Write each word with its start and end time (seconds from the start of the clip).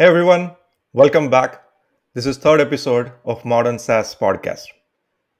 Hey 0.00 0.04
everyone, 0.04 0.52
welcome 0.92 1.28
back. 1.28 1.60
This 2.14 2.24
is 2.24 2.36
third 2.36 2.60
episode 2.60 3.10
of 3.24 3.44
Modern 3.44 3.80
SaaS 3.80 4.14
podcast. 4.14 4.66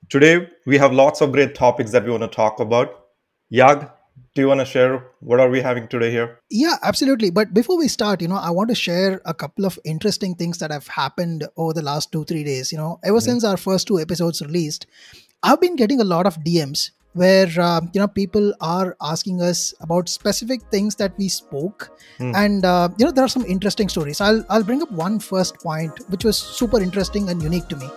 Today 0.08 0.48
we 0.66 0.76
have 0.78 0.92
lots 0.92 1.20
of 1.20 1.30
great 1.30 1.54
topics 1.54 1.92
that 1.92 2.04
we 2.04 2.10
want 2.10 2.24
to 2.24 2.28
talk 2.28 2.58
about. 2.58 3.04
Yaag, 3.52 3.88
do 4.34 4.42
you 4.42 4.48
want 4.48 4.58
to 4.58 4.64
share 4.64 5.06
what 5.20 5.38
are 5.38 5.48
we 5.48 5.60
having 5.60 5.86
today 5.86 6.10
here? 6.10 6.40
Yeah, 6.50 6.74
absolutely. 6.82 7.30
But 7.30 7.54
before 7.54 7.78
we 7.78 7.86
start, 7.86 8.20
you 8.20 8.26
know, 8.26 8.34
I 8.34 8.50
want 8.50 8.68
to 8.70 8.74
share 8.74 9.20
a 9.24 9.32
couple 9.32 9.64
of 9.64 9.78
interesting 9.84 10.34
things 10.34 10.58
that 10.58 10.72
have 10.72 10.88
happened 10.88 11.46
over 11.56 11.72
the 11.72 11.82
last 11.82 12.10
two, 12.10 12.24
three 12.24 12.42
days. 12.42 12.72
You 12.72 12.78
know, 12.78 12.98
ever 13.04 13.18
mm-hmm. 13.18 13.26
since 13.26 13.44
our 13.44 13.56
first 13.56 13.86
two 13.86 14.00
episodes 14.00 14.42
released, 14.42 14.88
I've 15.44 15.60
been 15.60 15.76
getting 15.76 16.00
a 16.00 16.10
lot 16.16 16.26
of 16.26 16.34
DMs 16.40 16.90
where 17.18 17.48
uh, 17.58 17.80
you 17.92 18.00
know 18.00 18.06
people 18.06 18.54
are 18.60 18.96
asking 19.02 19.42
us 19.42 19.74
about 19.80 20.08
specific 20.08 20.62
things 20.70 20.94
that 20.96 21.16
we 21.18 21.28
spoke. 21.28 21.90
Mm. 22.18 22.34
and 22.34 22.64
uh, 22.64 22.88
you 22.96 23.04
know 23.06 23.12
there 23.12 23.24
are 23.24 23.34
some 23.36 23.44
interesting 23.44 23.88
stories. 23.88 24.20
I'll 24.20 24.44
i'll 24.50 24.64
bring 24.70 24.82
up 24.82 24.92
one 24.92 25.18
first 25.18 25.58
point 25.64 25.98
which 26.14 26.24
was 26.24 26.38
super 26.38 26.80
interesting 26.80 27.28
and 27.30 27.42
unique 27.42 27.68
to 27.68 27.76
me. 27.76 27.88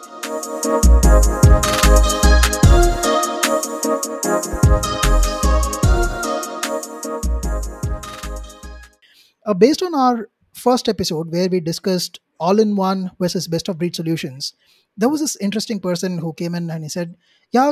Uh, 9.45 9.53
based 9.53 9.81
on 9.81 9.95
our 9.95 10.29
first 10.53 10.88
episode 10.88 11.31
where 11.31 11.49
we 11.49 11.59
discussed 11.59 12.20
all 12.40 12.59
in 12.59 12.76
one 12.76 13.12
versus 13.20 13.48
best 13.48 13.70
of 13.70 13.77
breed 13.77 13.95
solutions 13.95 14.53
there 14.98 15.09
was 15.09 15.21
this 15.21 15.35
interesting 15.38 15.79
person 15.79 16.17
who 16.17 16.34
came 16.34 16.55
in 16.55 16.70
and 16.70 16.84
he 16.84 16.90
said 16.90 17.15
yeah 17.51 17.71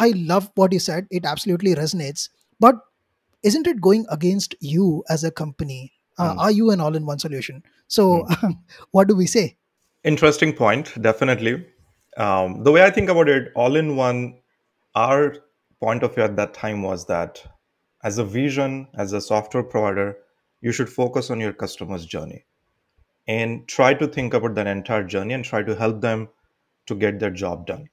I 0.00 0.12
love 0.16 0.50
what 0.54 0.72
you 0.72 0.78
said. 0.78 1.06
It 1.10 1.24
absolutely 1.24 1.74
resonates. 1.74 2.30
But 2.58 2.76
isn't 3.42 3.66
it 3.66 3.80
going 3.80 4.06
against 4.10 4.54
you 4.60 5.04
as 5.08 5.24
a 5.24 5.30
company? 5.30 5.92
Uh, 6.18 6.34
mm. 6.34 6.38
Are 6.38 6.50
you 6.50 6.70
an 6.70 6.80
all 6.80 6.96
in 6.96 7.06
one 7.06 7.18
solution? 7.18 7.62
So, 7.86 8.24
mm. 8.24 8.58
what 8.90 9.08
do 9.08 9.14
we 9.14 9.26
say? 9.26 9.56
Interesting 10.02 10.54
point. 10.54 11.00
Definitely. 11.00 11.66
Um, 12.16 12.64
the 12.64 12.72
way 12.72 12.82
I 12.82 12.90
think 12.90 13.10
about 13.10 13.28
it, 13.28 13.52
all 13.54 13.76
in 13.76 13.96
one, 13.96 14.38
our 14.94 15.36
point 15.80 16.02
of 16.02 16.14
view 16.14 16.24
at 16.24 16.36
that 16.36 16.54
time 16.54 16.82
was 16.82 17.06
that 17.06 17.42
as 18.02 18.18
a 18.18 18.24
vision, 18.24 18.88
as 18.94 19.12
a 19.12 19.20
software 19.20 19.62
provider, 19.62 20.16
you 20.62 20.72
should 20.72 20.88
focus 20.88 21.30
on 21.30 21.40
your 21.40 21.52
customer's 21.52 22.06
journey 22.06 22.44
and 23.28 23.68
try 23.68 23.94
to 23.94 24.06
think 24.06 24.34
about 24.34 24.54
that 24.54 24.66
entire 24.66 25.04
journey 25.04 25.34
and 25.34 25.44
try 25.44 25.62
to 25.62 25.74
help 25.74 26.00
them 26.00 26.28
to 26.86 26.94
get 26.94 27.20
their 27.20 27.30
job 27.30 27.66
done. 27.66 27.88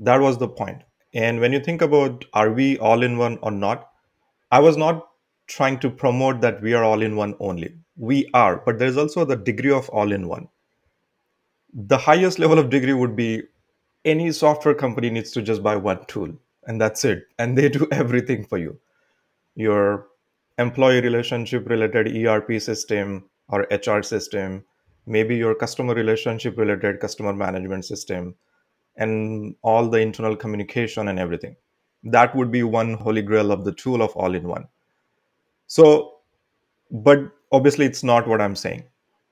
That 0.00 0.20
was 0.20 0.38
the 0.38 0.48
point. 0.48 0.82
And 1.14 1.40
when 1.40 1.52
you 1.52 1.60
think 1.60 1.80
about 1.80 2.24
are 2.32 2.50
we 2.50 2.76
all 2.78 3.02
in 3.02 3.16
one 3.16 3.38
or 3.40 3.52
not, 3.52 3.90
I 4.50 4.58
was 4.58 4.76
not 4.76 5.08
trying 5.46 5.78
to 5.80 5.90
promote 5.90 6.40
that 6.40 6.60
we 6.60 6.74
are 6.74 6.82
all 6.84 7.02
in 7.02 7.16
one 7.16 7.36
only. 7.38 7.74
We 7.96 8.28
are, 8.34 8.56
but 8.56 8.78
there's 8.78 8.96
also 8.96 9.24
the 9.24 9.36
degree 9.36 9.70
of 9.70 9.88
all 9.90 10.10
in 10.10 10.26
one. 10.26 10.48
The 11.72 11.98
highest 11.98 12.38
level 12.38 12.58
of 12.58 12.70
degree 12.70 12.92
would 12.92 13.14
be 13.14 13.42
any 14.04 14.32
software 14.32 14.74
company 14.74 15.10
needs 15.10 15.30
to 15.32 15.42
just 15.42 15.62
buy 15.62 15.76
one 15.76 16.04
tool 16.06 16.32
and 16.66 16.80
that's 16.80 17.04
it. 17.04 17.26
And 17.38 17.56
they 17.56 17.68
do 17.68 17.86
everything 17.92 18.44
for 18.44 18.58
you. 18.58 18.78
Your 19.54 20.06
employee 20.58 21.00
relationship 21.00 21.68
related 21.68 22.14
ERP 22.16 22.60
system 22.60 23.28
or 23.48 23.66
HR 23.70 24.02
system, 24.02 24.64
maybe 25.06 25.36
your 25.36 25.54
customer 25.54 25.94
relationship 25.94 26.56
related 26.58 27.00
customer 27.00 27.32
management 27.32 27.84
system, 27.84 28.34
and 28.96 29.54
all 29.62 29.88
the 29.88 29.98
internal 29.98 30.36
communication 30.36 31.08
and 31.08 31.18
everything. 31.18 31.56
That 32.04 32.34
would 32.36 32.50
be 32.50 32.62
one 32.62 32.94
holy 32.94 33.22
grail 33.22 33.50
of 33.50 33.64
the 33.64 33.72
tool 33.72 34.02
of 34.02 34.14
all 34.16 34.34
in 34.34 34.46
one. 34.46 34.68
So, 35.66 36.16
but 36.90 37.18
obviously, 37.50 37.86
it's 37.86 38.04
not 38.04 38.28
what 38.28 38.40
I'm 38.40 38.56
saying. 38.56 38.84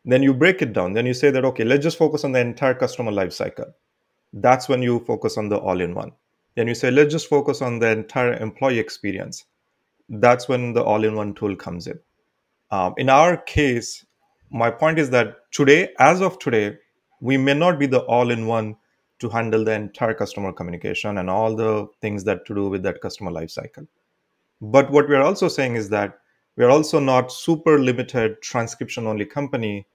Then 0.04 0.22
you 0.22 0.34
break 0.34 0.62
it 0.62 0.72
down. 0.72 0.94
Then 0.94 1.06
you 1.06 1.14
say 1.14 1.30
that, 1.30 1.44
okay, 1.44 1.64
let's 1.64 1.82
just 1.82 1.98
focus 1.98 2.24
on 2.24 2.32
the 2.32 2.40
entire 2.40 2.74
customer 2.74 3.12
life 3.12 3.32
cycle. 3.32 3.66
That's 4.32 4.68
when 4.68 4.82
you 4.82 5.00
focus 5.00 5.36
on 5.36 5.48
the 5.48 5.58
all 5.58 5.80
in 5.80 5.94
one. 5.94 6.12
Then 6.56 6.66
you 6.66 6.74
say, 6.74 6.90
let's 6.90 7.12
just 7.12 7.28
focus 7.28 7.62
on 7.62 7.78
the 7.78 7.90
entire 7.90 8.34
employee 8.34 8.78
experience. 8.78 9.44
That's 10.08 10.48
when 10.48 10.72
the 10.72 10.82
all 10.82 11.04
in 11.04 11.14
one 11.14 11.34
tool 11.34 11.54
comes 11.54 11.86
in. 11.86 11.98
Um, 12.70 12.94
in 12.96 13.08
our 13.08 13.36
case, 13.36 14.04
my 14.50 14.70
point 14.70 14.98
is 14.98 15.10
that 15.10 15.50
today, 15.50 15.90
as 15.98 16.20
of 16.20 16.38
today, 16.38 16.78
we 17.20 17.36
may 17.36 17.54
not 17.54 17.78
be 17.78 17.86
the 17.86 18.00
all 18.00 18.30
in 18.30 18.46
one 18.46 18.76
to 19.22 19.28
handle 19.28 19.64
the 19.64 19.72
entire 19.72 20.14
customer 20.14 20.52
communication 20.52 21.18
and 21.18 21.30
all 21.30 21.56
the 21.56 21.88
things 22.00 22.24
that 22.24 22.44
to 22.46 22.54
do 22.54 22.68
with 22.68 22.82
that 22.82 23.00
customer 23.00 23.30
lifecycle. 23.30 23.86
But 24.60 24.90
what 24.90 25.08
we 25.08 25.14
are 25.14 25.22
also 25.22 25.48
saying 25.48 25.76
is 25.76 25.88
that 25.88 26.18
we 26.56 26.64
are 26.64 26.70
also 26.70 27.00
not 27.00 27.32
super 27.32 27.78
limited 27.78 28.42
transcription 28.42 29.06
only 29.06 29.24
company 29.24 29.86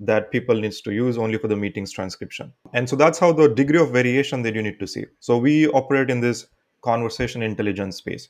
that 0.00 0.30
people 0.30 0.54
needs 0.54 0.80
to 0.82 0.92
use 0.92 1.18
only 1.18 1.36
for 1.36 1.48
the 1.48 1.56
meetings 1.56 1.92
transcription. 1.92 2.52
And 2.72 2.88
so 2.88 2.96
that's 2.96 3.18
how 3.18 3.32
the 3.32 3.48
degree 3.48 3.80
of 3.80 3.90
variation 3.90 4.42
that 4.42 4.54
you 4.54 4.62
need 4.62 4.80
to 4.80 4.86
see. 4.86 5.04
So 5.18 5.36
we 5.36 5.66
operate 5.68 6.08
in 6.08 6.20
this 6.20 6.46
conversation 6.82 7.42
intelligence 7.42 7.96
space. 7.96 8.28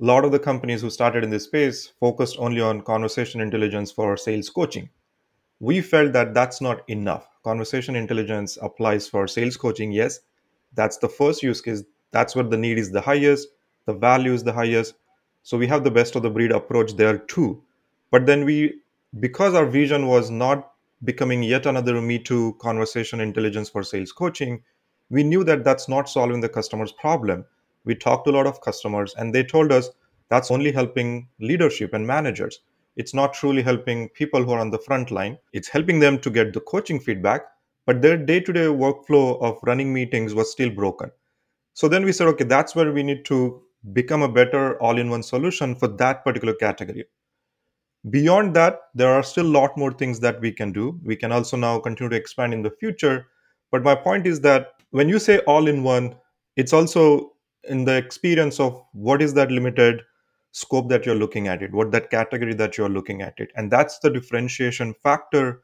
A 0.00 0.04
lot 0.04 0.24
of 0.24 0.32
the 0.32 0.38
companies 0.38 0.80
who 0.80 0.90
started 0.90 1.22
in 1.22 1.30
this 1.30 1.44
space 1.44 1.92
focused 2.00 2.36
only 2.38 2.60
on 2.60 2.80
conversation 2.80 3.40
intelligence 3.40 3.92
for 3.92 4.16
sales 4.16 4.48
coaching. 4.48 4.88
We 5.60 5.80
felt 5.80 6.12
that 6.14 6.34
that's 6.34 6.60
not 6.60 6.88
enough 6.88 7.28
conversation 7.44 7.96
intelligence 7.96 8.58
applies 8.62 9.08
for 9.08 9.26
sales 9.26 9.56
coaching 9.56 9.92
yes 9.92 10.20
that's 10.74 10.96
the 10.98 11.08
first 11.08 11.42
use 11.42 11.60
case. 11.60 11.82
That's 12.12 12.34
where 12.34 12.44
the 12.44 12.56
need 12.56 12.78
is 12.78 12.90
the 12.90 13.00
highest 13.00 13.48
the 13.86 13.94
value 13.94 14.32
is 14.32 14.44
the 14.44 14.52
highest. 14.52 14.94
So 15.42 15.58
we 15.58 15.66
have 15.66 15.82
the 15.82 15.90
best 15.90 16.14
of 16.14 16.22
the 16.22 16.30
breed 16.30 16.52
approach 16.52 16.94
there 16.94 17.18
too. 17.18 17.62
But 18.12 18.26
then 18.26 18.44
we 18.44 18.80
because 19.20 19.54
our 19.54 19.66
vision 19.66 20.06
was 20.06 20.30
not 20.30 20.72
becoming 21.04 21.42
yet 21.42 21.66
another 21.66 22.00
me 22.00 22.18
too 22.18 22.56
conversation 22.60 23.20
intelligence 23.20 23.68
for 23.68 23.82
sales 23.82 24.12
coaching 24.12 24.62
we 25.10 25.22
knew 25.22 25.44
that 25.44 25.64
that's 25.64 25.88
not 25.88 26.08
solving 26.08 26.40
the 26.40 26.48
customer's 26.48 26.92
problem. 26.92 27.44
We 27.84 27.94
talked 27.94 28.24
to 28.26 28.30
a 28.30 28.36
lot 28.36 28.46
of 28.46 28.60
customers 28.62 29.14
and 29.16 29.34
they 29.34 29.44
told 29.44 29.72
us 29.72 29.90
that's 30.28 30.50
only 30.50 30.72
helping 30.72 31.28
leadership 31.40 31.92
and 31.92 32.06
managers 32.06 32.60
it's 32.96 33.14
not 33.14 33.34
truly 33.34 33.62
helping 33.62 34.08
people 34.10 34.42
who 34.42 34.52
are 34.52 34.60
on 34.60 34.70
the 34.70 34.78
front 34.78 35.10
line. 35.10 35.38
It's 35.52 35.68
helping 35.68 35.98
them 36.00 36.18
to 36.20 36.30
get 36.30 36.52
the 36.52 36.60
coaching 36.60 37.00
feedback, 37.00 37.42
but 37.86 38.02
their 38.02 38.16
day 38.16 38.40
to 38.40 38.52
day 38.52 38.66
workflow 38.66 39.40
of 39.42 39.58
running 39.62 39.92
meetings 39.92 40.34
was 40.34 40.52
still 40.52 40.70
broken. 40.70 41.10
So 41.74 41.88
then 41.88 42.04
we 42.04 42.12
said, 42.12 42.26
okay, 42.28 42.44
that's 42.44 42.74
where 42.74 42.92
we 42.92 43.02
need 43.02 43.24
to 43.26 43.62
become 43.92 44.22
a 44.22 44.28
better 44.28 44.80
all 44.80 44.98
in 44.98 45.10
one 45.10 45.22
solution 45.22 45.74
for 45.74 45.88
that 45.88 46.24
particular 46.24 46.54
category. 46.54 47.04
Beyond 48.10 48.54
that, 48.54 48.80
there 48.94 49.12
are 49.12 49.22
still 49.22 49.46
a 49.46 49.56
lot 49.58 49.76
more 49.78 49.92
things 49.92 50.20
that 50.20 50.40
we 50.40 50.52
can 50.52 50.72
do. 50.72 51.00
We 51.04 51.16
can 51.16 51.32
also 51.32 51.56
now 51.56 51.78
continue 51.78 52.10
to 52.10 52.16
expand 52.16 52.52
in 52.52 52.62
the 52.62 52.70
future. 52.70 53.26
But 53.70 53.82
my 53.82 53.94
point 53.94 54.26
is 54.26 54.40
that 54.40 54.72
when 54.90 55.08
you 55.08 55.18
say 55.18 55.38
all 55.40 55.66
in 55.68 55.82
one, 55.82 56.16
it's 56.56 56.72
also 56.72 57.32
in 57.68 57.84
the 57.84 57.96
experience 57.96 58.60
of 58.60 58.82
what 58.92 59.22
is 59.22 59.34
that 59.34 59.50
limited 59.50 60.02
scope 60.52 60.88
that 60.90 61.04
you're 61.06 61.14
looking 61.14 61.48
at 61.48 61.62
it, 61.62 61.72
what 61.72 61.90
that 61.92 62.10
category 62.10 62.54
that 62.54 62.78
you're 62.78 62.88
looking 62.88 63.22
at 63.22 63.34
it. 63.38 63.50
And 63.56 63.70
that's 63.70 63.98
the 63.98 64.10
differentiation 64.10 64.94
factor 65.02 65.62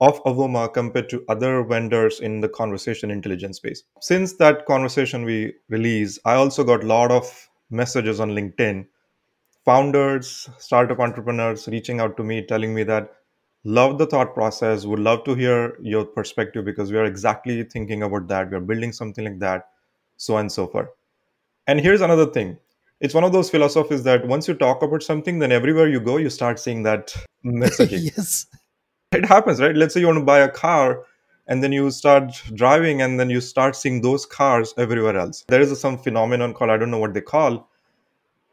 of 0.00 0.22
Avoma 0.24 0.72
compared 0.72 1.08
to 1.10 1.24
other 1.28 1.62
vendors 1.64 2.20
in 2.20 2.40
the 2.40 2.48
conversation 2.48 3.10
intelligence 3.10 3.56
space. 3.56 3.84
Since 4.00 4.34
that 4.34 4.66
conversation 4.66 5.24
we 5.24 5.54
released, 5.68 6.18
I 6.24 6.34
also 6.34 6.64
got 6.64 6.84
a 6.84 6.86
lot 6.86 7.10
of 7.10 7.48
messages 7.70 8.20
on 8.20 8.30
LinkedIn. 8.30 8.86
Founders, 9.64 10.48
startup 10.58 11.00
entrepreneurs 11.00 11.68
reaching 11.68 12.00
out 12.00 12.16
to 12.16 12.24
me 12.24 12.44
telling 12.46 12.74
me 12.74 12.84
that 12.84 13.12
love 13.64 13.98
the 13.98 14.06
thought 14.06 14.34
process, 14.34 14.86
would 14.86 15.00
love 15.00 15.24
to 15.24 15.34
hear 15.34 15.76
your 15.82 16.04
perspective 16.04 16.64
because 16.64 16.92
we 16.92 16.98
are 16.98 17.04
exactly 17.04 17.62
thinking 17.64 18.02
about 18.02 18.28
that. 18.28 18.50
We 18.50 18.56
are 18.56 18.60
building 18.60 18.92
something 18.92 19.24
like 19.24 19.38
that, 19.40 19.68
so 20.16 20.34
on 20.34 20.42
and 20.42 20.52
so 20.52 20.68
forth. 20.68 20.88
And 21.66 21.80
here's 21.80 22.00
another 22.00 22.26
thing 22.26 22.58
it's 23.00 23.14
one 23.14 23.24
of 23.24 23.32
those 23.32 23.50
philosophies 23.50 24.02
that 24.04 24.26
once 24.26 24.48
you 24.48 24.54
talk 24.54 24.82
about 24.82 25.02
something, 25.02 25.38
then 25.38 25.52
everywhere 25.52 25.88
you 25.88 26.00
go, 26.00 26.16
you 26.16 26.30
start 26.30 26.58
seeing 26.58 26.82
that 26.84 27.14
messaging. 27.44 28.10
yes. 28.16 28.46
It 29.12 29.24
happens, 29.24 29.60
right? 29.60 29.76
Let's 29.76 29.94
say 29.94 30.00
you 30.00 30.06
want 30.06 30.18
to 30.18 30.24
buy 30.24 30.40
a 30.40 30.50
car 30.50 31.04
and 31.46 31.62
then 31.62 31.72
you 31.72 31.90
start 31.90 32.32
driving 32.54 33.02
and 33.02 33.20
then 33.20 33.30
you 33.30 33.40
start 33.40 33.76
seeing 33.76 34.00
those 34.00 34.24
cars 34.24 34.72
everywhere 34.78 35.16
else. 35.16 35.44
There 35.48 35.60
is 35.60 35.78
some 35.78 35.98
phenomenon 35.98 36.54
called, 36.54 36.70
I 36.70 36.76
don't 36.78 36.90
know 36.90 36.98
what 36.98 37.14
they 37.14 37.20
call. 37.20 37.68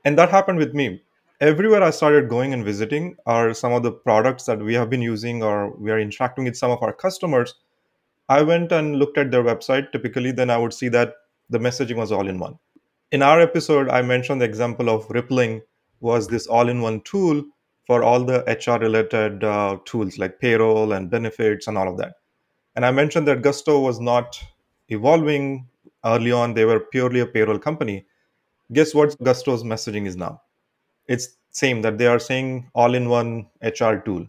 And 0.06 0.18
that 0.18 0.30
happened 0.30 0.60
with 0.60 0.74
me. 0.74 1.02
Everywhere 1.40 1.82
I 1.82 1.90
started 1.90 2.30
going 2.30 2.54
and 2.54 2.64
visiting 2.64 3.16
are 3.26 3.54
some 3.54 3.74
of 3.74 3.84
the 3.84 3.92
products 3.92 4.46
that 4.46 4.60
we 4.60 4.74
have 4.76 4.90
been 4.90 5.02
using 5.02 5.42
or 5.42 5.72
we 5.78 5.92
are 5.92 6.00
interacting 6.00 6.46
with 6.46 6.58
some 6.58 6.72
of 6.72 6.84
our 6.84 6.94
customers. 6.94 7.56
I 8.30 8.44
went 8.44 8.72
and 8.72 8.98
looked 8.98 9.18
at 9.18 9.32
their 9.32 9.44
website. 9.44 9.92
Typically, 9.92 10.32
then 10.32 10.50
I 10.50 10.58
would 10.58 10.74
see 10.74 10.90
that 10.90 11.16
the 11.50 11.60
messaging 11.60 11.96
was 11.96 12.12
all 12.12 12.28
in 12.28 12.40
one 12.40 12.58
in 13.14 13.22
our 13.22 13.40
episode, 13.40 13.90
I 13.90 14.02
mentioned 14.02 14.42
the 14.42 14.46
example 14.46 14.90
of 14.90 15.08
Rippling 15.10 15.62
was 16.02 16.28
this 16.28 16.48
all-in-one 16.48 17.02
tool 17.02 17.44
for 17.86 18.04
all 18.04 18.24
the 18.26 18.44
HR-related 18.48 19.44
uh, 19.44 19.78
tools 19.86 20.18
like 20.18 20.40
payroll 20.40 20.94
and 20.94 21.12
benefits 21.12 21.68
and 21.68 21.78
all 21.78 21.88
of 21.88 21.98
that. 22.00 22.16
And 22.76 22.84
I 22.84 22.92
mentioned 22.92 23.28
that 23.28 23.44
Gusto 23.44 23.80
was 23.80 24.00
not 24.00 24.44
evolving 24.90 25.68
early 26.04 26.32
on; 26.32 26.56
they 26.56 26.66
were 26.66 26.80
purely 26.80 27.20
a 27.20 27.28
payroll 27.28 27.60
company. 27.60 28.08
Guess 28.72 28.96
what 28.96 29.16
Gusto's 29.24 29.64
messaging 29.64 30.08
is 30.08 30.16
now? 30.16 30.42
It's 31.08 31.38
same 31.52 31.84
that 31.84 32.00
they 32.00 32.08
are 32.08 32.20
saying 32.20 32.72
all-in-one 32.74 33.48
HR 33.62 33.98
tool. 33.98 34.28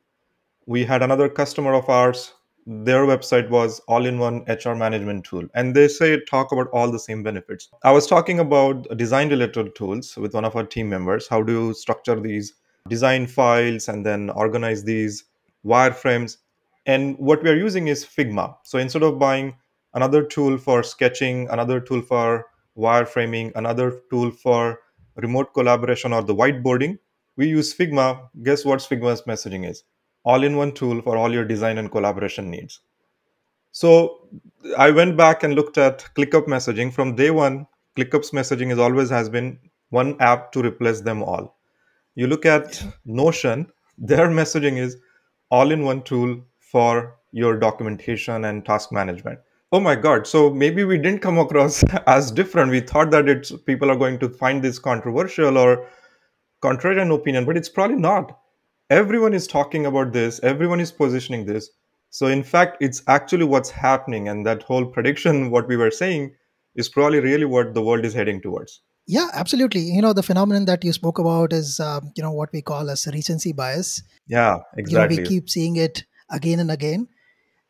we 0.66 0.84
had 0.84 1.02
another 1.02 1.28
customer 1.28 1.72
of 1.74 1.88
ours 1.88 2.34
their 2.66 3.04
website 3.04 3.50
was 3.50 3.80
all-in-one 3.80 4.44
hr 4.48 4.74
management 4.74 5.24
tool 5.24 5.46
and 5.54 5.74
they 5.74 5.86
say 5.86 6.18
talk 6.24 6.52
about 6.52 6.68
all 6.72 6.90
the 6.90 6.98
same 6.98 7.22
benefits. 7.22 7.68
I 7.82 7.92
was 7.92 8.06
talking 8.06 8.38
about 8.38 8.96
design 8.96 9.28
related 9.28 9.74
tools 9.74 10.16
with 10.16 10.34
one 10.34 10.44
of 10.44 10.56
our 10.56 10.64
team 10.64 10.88
members. 10.88 11.28
How 11.28 11.42
do 11.42 11.52
you 11.52 11.74
structure 11.74 12.18
these 12.18 12.54
design 12.88 13.26
files 13.26 13.88
and 13.88 14.04
then 14.04 14.30
organize 14.30 14.84
these 14.84 15.24
wireframes? 15.64 16.38
And 16.86 17.18
what 17.18 17.42
we 17.42 17.50
are 17.50 17.56
using 17.56 17.88
is 17.88 18.04
figma. 18.04 18.56
So 18.62 18.78
instead 18.78 19.02
of 19.02 19.18
buying 19.18 19.56
another 19.94 20.22
tool 20.22 20.58
for 20.58 20.82
sketching 20.82 21.48
another 21.50 21.80
tool 21.80 22.02
for 22.02 22.46
wireframing 22.76 23.52
another 23.54 24.00
tool 24.10 24.30
for 24.30 24.80
remote 25.16 25.54
collaboration 25.54 26.12
or 26.12 26.22
the 26.22 26.34
whiteboarding 26.34 26.98
we 27.36 27.48
use 27.48 27.74
figma. 27.74 28.28
Guess 28.42 28.64
what 28.64 28.80
figma's 28.80 29.22
messaging 29.22 29.68
is 29.68 29.84
all-in-one 30.24 30.72
tool 30.72 31.02
for 31.02 31.16
all 31.16 31.32
your 31.32 31.44
design 31.44 31.78
and 31.78 31.90
collaboration 31.90 32.50
needs. 32.50 32.80
So 33.72 34.28
I 34.78 34.90
went 34.90 35.16
back 35.16 35.42
and 35.42 35.54
looked 35.54 35.78
at 35.78 36.06
ClickUp 36.14 36.46
messaging. 36.46 36.92
From 36.92 37.16
day 37.16 37.30
one, 37.30 37.66
ClickUp's 37.96 38.30
messaging 38.30 38.72
is 38.72 38.78
always 38.78 39.10
has 39.10 39.28
been 39.28 39.58
one 39.90 40.16
app 40.20 40.52
to 40.52 40.62
replace 40.62 41.00
them 41.00 41.22
all. 41.22 41.56
You 42.14 42.26
look 42.26 42.46
at 42.46 42.84
Notion, 43.04 43.66
their 43.98 44.28
messaging 44.28 44.78
is 44.78 44.96
all-in-one 45.50 46.02
tool 46.02 46.40
for 46.60 47.16
your 47.32 47.58
documentation 47.58 48.44
and 48.44 48.64
task 48.64 48.92
management. 48.92 49.40
Oh 49.72 49.80
my 49.80 49.96
god! 49.96 50.26
So 50.26 50.50
maybe 50.50 50.84
we 50.84 50.98
didn't 50.98 51.20
come 51.20 51.38
across 51.38 51.82
as 52.06 52.30
different. 52.30 52.70
We 52.70 52.80
thought 52.80 53.10
that 53.10 53.28
it's 53.28 53.50
people 53.50 53.90
are 53.90 53.96
going 53.96 54.20
to 54.20 54.28
find 54.28 54.62
this 54.62 54.78
controversial 54.78 55.58
or 55.58 55.88
contrarian 56.62 57.12
opinion, 57.12 57.44
but 57.44 57.56
it's 57.56 57.68
probably 57.68 57.96
not 57.96 58.38
everyone 58.90 59.34
is 59.34 59.46
talking 59.46 59.86
about 59.86 60.12
this. 60.12 60.40
Everyone 60.42 60.80
is 60.80 60.92
positioning 60.92 61.46
this. 61.46 61.70
So 62.10 62.26
in 62.26 62.42
fact 62.42 62.76
it's 62.80 63.02
actually 63.08 63.44
what's 63.44 63.70
happening. 63.70 64.28
And 64.28 64.46
that 64.46 64.62
whole 64.62 64.86
prediction 64.86 65.50
what 65.54 65.68
we 65.68 65.76
were 65.76 65.90
saying 65.90 66.34
is 66.74 66.88
probably 66.88 67.20
really 67.20 67.44
what 67.44 67.74
the 67.74 67.82
world 67.82 68.04
is 68.04 68.14
heading 68.14 68.40
towards. 68.40 68.80
Yeah 69.06 69.28
absolutely. 69.34 69.80
You 69.80 70.02
know 70.02 70.12
the 70.12 70.22
phenomenon 70.22 70.64
that 70.66 70.84
you 70.84 70.92
spoke 70.92 71.18
about 71.18 71.52
is 71.52 71.80
um, 71.80 72.12
you 72.16 72.22
know 72.22 72.32
what 72.32 72.52
we 72.52 72.62
call 72.62 72.90
as 72.90 73.06
recency 73.06 73.52
bias. 73.52 74.02
Yeah 74.26 74.58
exactly 74.76 75.16
you 75.16 75.22
know, 75.22 75.28
we 75.28 75.28
keep 75.28 75.50
seeing 75.50 75.76
it 75.76 76.04
again 76.30 76.60
and 76.60 76.70
again 76.70 77.08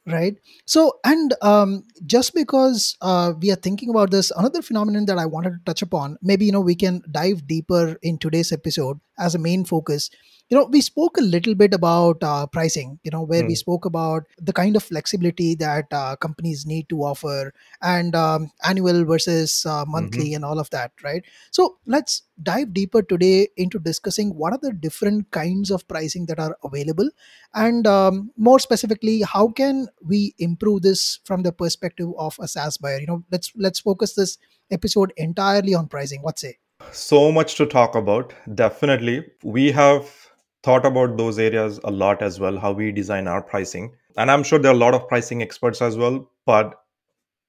right? 0.06 0.36
So 0.66 0.98
and 1.04 1.34
um, 1.40 1.84
just 2.04 2.34
because 2.34 2.96
uh, 3.00 3.32
we 3.40 3.50
are 3.50 3.56
thinking 3.56 3.90
about 3.90 4.10
this 4.10 4.30
another 4.36 4.62
phenomenon 4.62 5.06
that 5.06 5.18
i 5.18 5.26
wanted 5.26 5.50
to 5.50 5.64
touch 5.64 5.82
upon 5.82 6.18
maybe 6.22 6.44
you 6.44 6.52
know 6.52 6.60
we 6.60 6.74
can 6.74 7.02
dive 7.10 7.46
deeper 7.46 7.96
in 8.02 8.18
today's 8.18 8.52
episode 8.52 9.00
as 9.18 9.34
a 9.34 9.38
main 9.38 9.64
focus 9.64 10.10
you 10.54 10.60
know 10.60 10.66
we 10.66 10.80
spoke 10.80 11.18
a 11.18 11.20
little 11.20 11.54
bit 11.56 11.74
about 11.74 12.22
uh, 12.22 12.46
pricing 12.46 12.98
you 13.02 13.10
know 13.10 13.22
where 13.22 13.42
mm. 13.42 13.48
we 13.48 13.54
spoke 13.56 13.84
about 13.84 14.22
the 14.40 14.52
kind 14.52 14.76
of 14.76 14.84
flexibility 14.84 15.56
that 15.56 15.86
uh, 15.92 16.14
companies 16.16 16.64
need 16.64 16.88
to 16.88 17.02
offer 17.02 17.52
and 17.82 18.14
um, 18.14 18.50
annual 18.64 19.04
versus 19.04 19.66
uh, 19.66 19.84
monthly 19.88 20.26
mm-hmm. 20.26 20.36
and 20.36 20.44
all 20.44 20.60
of 20.60 20.70
that 20.70 20.92
right? 21.02 21.24
So 21.50 21.78
let's 21.86 22.22
dive 22.40 22.72
deeper 22.72 23.02
today 23.02 23.48
into 23.56 23.80
discussing 23.80 24.36
what 24.36 24.52
are 24.52 24.60
the 24.62 24.72
different 24.72 25.30
kinds 25.32 25.72
of 25.72 25.86
pricing 25.88 26.26
that 26.26 26.38
are 26.38 26.56
available 26.62 27.10
and 27.54 27.84
um, 27.88 28.30
more 28.36 28.60
specifically 28.60 29.22
how 29.22 29.48
can 29.48 29.88
we 30.04 30.34
improve 30.38 30.82
this 30.82 31.18
from 31.24 31.42
the 31.42 31.52
perspective 31.52 32.10
of 32.16 32.36
a 32.40 32.46
saas 32.46 32.76
buyer? 32.76 33.00
You 33.00 33.08
know 33.08 33.24
let's 33.32 33.50
let's 33.56 33.80
focus 33.80 34.14
this 34.14 34.38
episode 34.70 35.12
entirely 35.16 35.74
on 35.74 35.88
pricing. 35.88 36.22
What 36.22 36.38
say? 36.38 36.58
So 36.92 37.32
much 37.32 37.56
to 37.56 37.66
talk 37.66 37.96
about. 37.96 38.32
Definitely 38.54 39.24
we 39.42 39.72
have 39.72 40.23
thought 40.64 40.86
about 40.86 41.16
those 41.16 41.38
areas 41.38 41.78
a 41.84 41.90
lot 41.90 42.22
as 42.22 42.40
well, 42.40 42.58
how 42.58 42.72
we 42.72 42.90
design 42.90 43.28
our 43.28 43.42
pricing. 43.42 43.94
And 44.16 44.30
I'm 44.30 44.42
sure 44.42 44.58
there 44.58 44.72
are 44.72 44.74
a 44.74 44.78
lot 44.78 44.94
of 44.94 45.06
pricing 45.08 45.42
experts 45.42 45.82
as 45.82 45.96
well, 45.96 46.28
but 46.46 46.74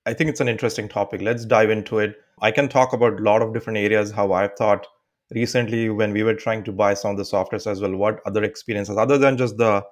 I 0.06 0.14
think 0.14 0.30
it's 0.30 0.42
an 0.42 0.50
interesting 0.50 0.90
topic. 0.90 1.22
Let's 1.22 1.46
dive 1.46 1.70
into 1.70 2.00
it. 2.00 2.18
I 2.42 2.52
can 2.52 2.68
talk 2.68 2.94
about 2.94 3.20
a 3.20 3.24
lot 3.24 3.42
of 3.42 3.54
different 3.54 3.78
areas, 3.80 4.12
how 4.12 4.34
I've 4.34 4.56
thought 4.56 4.86
recently 5.34 5.90
when 5.90 6.12
we 6.12 6.24
were 6.24 6.36
trying 6.36 6.64
to 6.66 6.72
buy 6.72 6.94
some 6.94 7.12
of 7.12 7.18
the 7.18 7.24
softwares 7.24 7.66
as 7.66 7.82
well, 7.82 7.96
what 7.96 8.20
other 8.26 8.44
experiences, 8.44 8.98
other 8.98 9.18
than 9.18 9.38
just 9.38 9.58
the 9.58 9.84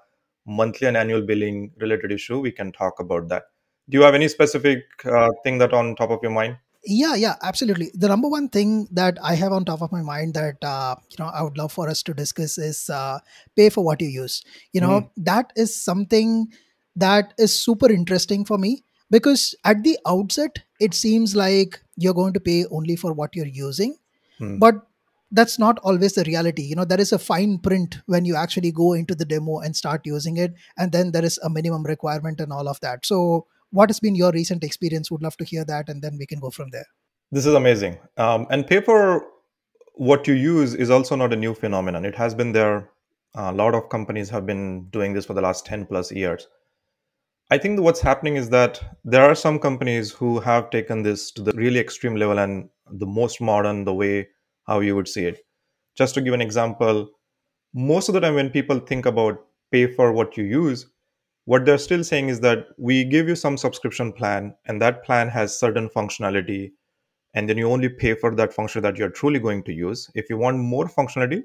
monthly 0.45 0.87
and 0.87 0.97
annual 0.97 1.21
billing 1.21 1.71
related 1.77 2.11
issue, 2.11 2.39
we 2.39 2.51
can 2.51 2.71
talk 2.71 2.99
about 2.99 3.29
that. 3.29 3.43
Do 3.89 3.97
you 3.97 4.03
have 4.03 4.15
any 4.15 4.27
specific 4.27 4.83
uh, 5.05 5.29
thing 5.43 5.57
that 5.59 5.73
on 5.73 5.95
top 5.95 6.11
of 6.11 6.19
your 6.21 6.31
mind? 6.31 6.57
Yeah 6.85 7.15
yeah 7.15 7.35
absolutely 7.41 7.91
the 7.93 8.07
number 8.07 8.27
one 8.27 8.49
thing 8.49 8.87
that 8.91 9.17
i 9.23 9.35
have 9.35 9.51
on 9.51 9.63
top 9.63 9.81
of 9.81 9.91
my 9.91 10.01
mind 10.01 10.33
that 10.33 10.57
uh, 10.63 10.95
you 11.09 11.15
know 11.19 11.31
i 11.33 11.41
would 11.41 11.57
love 11.57 11.71
for 11.71 11.89
us 11.89 12.03
to 12.03 12.13
discuss 12.13 12.57
is 12.57 12.89
uh, 12.89 13.19
pay 13.55 13.69
for 13.69 13.83
what 13.83 14.01
you 14.01 14.07
use 14.07 14.43
you 14.73 14.81
know 14.81 15.01
mm. 15.01 15.09
that 15.17 15.51
is 15.55 15.75
something 15.75 16.47
that 16.95 17.33
is 17.37 17.57
super 17.57 17.91
interesting 17.91 18.45
for 18.45 18.57
me 18.57 18.83
because 19.09 19.55
at 19.63 19.83
the 19.83 19.97
outset 20.07 20.59
it 20.79 20.93
seems 20.93 21.35
like 21.35 21.81
you're 21.95 22.13
going 22.13 22.33
to 22.33 22.39
pay 22.39 22.65
only 22.71 22.95
for 22.95 23.13
what 23.13 23.35
you're 23.35 23.47
using 23.47 23.95
mm. 24.39 24.59
but 24.59 24.75
that's 25.31 25.57
not 25.57 25.79
always 25.79 26.13
the 26.13 26.23
reality 26.25 26.61
you 26.61 26.75
know 26.75 26.85
there 26.85 27.01
is 27.01 27.11
a 27.13 27.19
fine 27.19 27.57
print 27.57 27.97
when 28.05 28.25
you 28.25 28.35
actually 28.35 28.71
go 28.71 28.93
into 28.93 29.15
the 29.15 29.25
demo 29.25 29.59
and 29.59 29.75
start 29.75 30.01
using 30.05 30.37
it 30.37 30.53
and 30.77 30.91
then 30.91 31.11
there 31.11 31.25
is 31.25 31.39
a 31.43 31.49
minimum 31.49 31.83
requirement 31.83 32.39
and 32.39 32.51
all 32.51 32.67
of 32.67 32.79
that 32.81 33.05
so 33.05 33.47
what 33.73 33.89
has 33.89 33.99
been 33.99 34.15
your 34.15 34.31
recent 34.31 34.63
experience? 34.63 35.09
Would 35.09 35.23
love 35.23 35.35
to 35.37 35.45
hear 35.45 35.65
that 35.65 35.89
and 35.89 36.01
then 36.01 36.17
we 36.17 36.27
can 36.27 36.39
go 36.39 36.51
from 36.51 36.69
there. 36.69 36.85
This 37.31 37.45
is 37.47 37.55
amazing. 37.55 37.97
Um, 38.17 38.45
and 38.51 38.67
pay 38.67 38.81
for 38.81 39.25
what 39.95 40.27
you 40.27 40.35
use 40.35 40.75
is 40.75 40.91
also 40.91 41.15
not 41.15 41.33
a 41.33 41.35
new 41.35 41.55
phenomenon. 41.55 42.05
It 42.05 42.15
has 42.15 42.35
been 42.35 42.51
there. 42.51 42.91
A 43.35 43.51
lot 43.51 43.73
of 43.73 43.89
companies 43.89 44.29
have 44.29 44.45
been 44.45 44.89
doing 44.91 45.13
this 45.13 45.25
for 45.25 45.33
the 45.33 45.41
last 45.41 45.65
10 45.65 45.87
plus 45.87 46.11
years. 46.11 46.47
I 47.49 47.57
think 47.57 47.79
what's 47.79 47.99
happening 47.99 48.35
is 48.35 48.49
that 48.49 48.79
there 49.03 49.23
are 49.23 49.35
some 49.35 49.57
companies 49.57 50.11
who 50.11 50.39
have 50.39 50.69
taken 50.69 51.01
this 51.01 51.31
to 51.31 51.41
the 51.41 51.51
really 51.53 51.79
extreme 51.79 52.15
level 52.15 52.37
and 52.37 52.69
the 52.91 53.07
most 53.07 53.41
modern 53.41 53.85
the 53.85 53.93
way 53.93 54.29
how 54.67 54.81
you 54.81 54.95
would 54.95 55.07
see 55.07 55.25
it. 55.25 55.43
Just 55.95 56.13
to 56.13 56.21
give 56.21 56.33
an 56.35 56.41
example 56.41 57.09
most 57.73 58.07
of 58.07 58.13
the 58.13 58.19
time 58.19 58.35
when 58.35 58.51
people 58.51 58.79
think 58.79 59.07
about 59.07 59.43
pay 59.71 59.87
for 59.87 60.11
what 60.13 60.37
you 60.37 60.43
use 60.43 60.85
what 61.45 61.65
they're 61.65 61.77
still 61.77 62.03
saying 62.03 62.29
is 62.29 62.39
that 62.39 62.67
we 62.77 63.03
give 63.03 63.27
you 63.27 63.35
some 63.35 63.57
subscription 63.57 64.13
plan 64.13 64.55
and 64.65 64.81
that 64.81 65.03
plan 65.03 65.27
has 65.27 65.57
certain 65.57 65.89
functionality 65.89 66.71
and 67.33 67.49
then 67.49 67.57
you 67.57 67.69
only 67.69 67.89
pay 67.89 68.13
for 68.13 68.33
that 68.35 68.53
function 68.53 68.81
that 68.83 68.95
you're 68.95 69.09
truly 69.09 69.39
going 69.39 69.63
to 69.63 69.73
use. 69.73 70.09
If 70.15 70.29
you 70.29 70.37
want 70.37 70.57
more 70.57 70.85
functionality 70.85 71.43